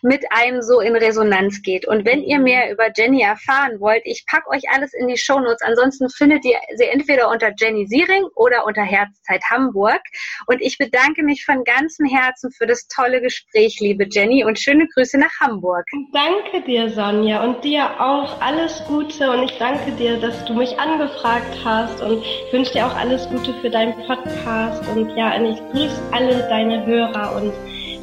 mit 0.03 0.25
einem 0.31 0.63
so 0.63 0.81
in 0.81 0.97
Resonanz 0.97 1.61
geht. 1.63 1.87
Und 1.87 2.07
wenn 2.07 2.23
ihr 2.23 2.39
mehr 2.39 2.73
über 2.73 2.89
Jenny 2.97 3.23
erfahren 3.23 3.81
wollt, 3.81 4.03
ich 4.05 4.25
packe 4.27 4.49
euch 4.49 4.63
alles 4.73 4.95
in 4.95 5.09
die 5.09 5.19
Shownotes. 5.19 5.63
Ansonsten 5.63 6.09
findet 6.09 6.45
ihr 6.45 6.57
sie 6.77 6.85
entweder 6.85 7.29
unter 7.29 7.53
Jenny 7.57 7.87
Siering 7.87 8.25
oder 8.35 8.67
unter 8.67 8.83
Herzzeit 8.83 9.43
Hamburg. 9.51 10.01
Und 10.47 10.63
ich 10.63 10.79
bedanke 10.79 11.23
mich 11.23 11.45
von 11.45 11.65
ganzem 11.65 12.07
Herzen 12.07 12.51
für 12.51 12.67
das 12.67 12.89
tolle 12.89 13.21
Gespräch, 13.21 13.79
liebe 13.79 14.07
Jenny, 14.11 14.45
und 14.45 14.59
schöne 14.59 14.89
Grüße 14.95 15.19
nach 15.19 15.33
Hamburg. 15.41 15.85
Danke 16.13 16.63
dir, 16.67 16.91
Sonja, 16.91 17.45
und 17.45 17.63
dir 17.63 18.01
auch 18.01 18.41
alles 18.41 18.83
Gute 18.87 19.12
Gute 19.13 19.31
und 19.31 19.43
ich 19.45 19.59
danke 19.59 19.93
dir, 19.93 20.19
dass 20.19 20.45
du 20.45 20.55
mich 20.55 20.79
angefragt 20.79 21.57
hast 21.65 22.01
und 22.03 22.25
wünsche 22.51 22.73
dir 22.73 22.87
auch 22.87 22.95
alles 22.95 23.29
Gute 23.29 23.53
für 23.55 23.71
deinen 23.71 23.95
Podcast 24.07 24.83
und 24.89 25.15
ja, 25.17 25.37
und 25.37 25.47
ich 25.47 25.59
grüße 25.73 26.01
alle 26.13 26.39
deine 26.49 26.85
Hörer 26.87 27.37
und 27.37 27.53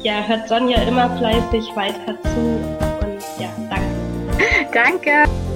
ja, 0.02 0.22
hört 0.26 0.48
Sonja 0.48 0.80
immer 0.82 1.16
fleißig 1.18 1.74
weiter 1.74 2.20
zu 2.22 2.40
und 3.00 3.22
ja, 3.38 3.48
danke. 3.68 4.70
Danke. 4.72 5.49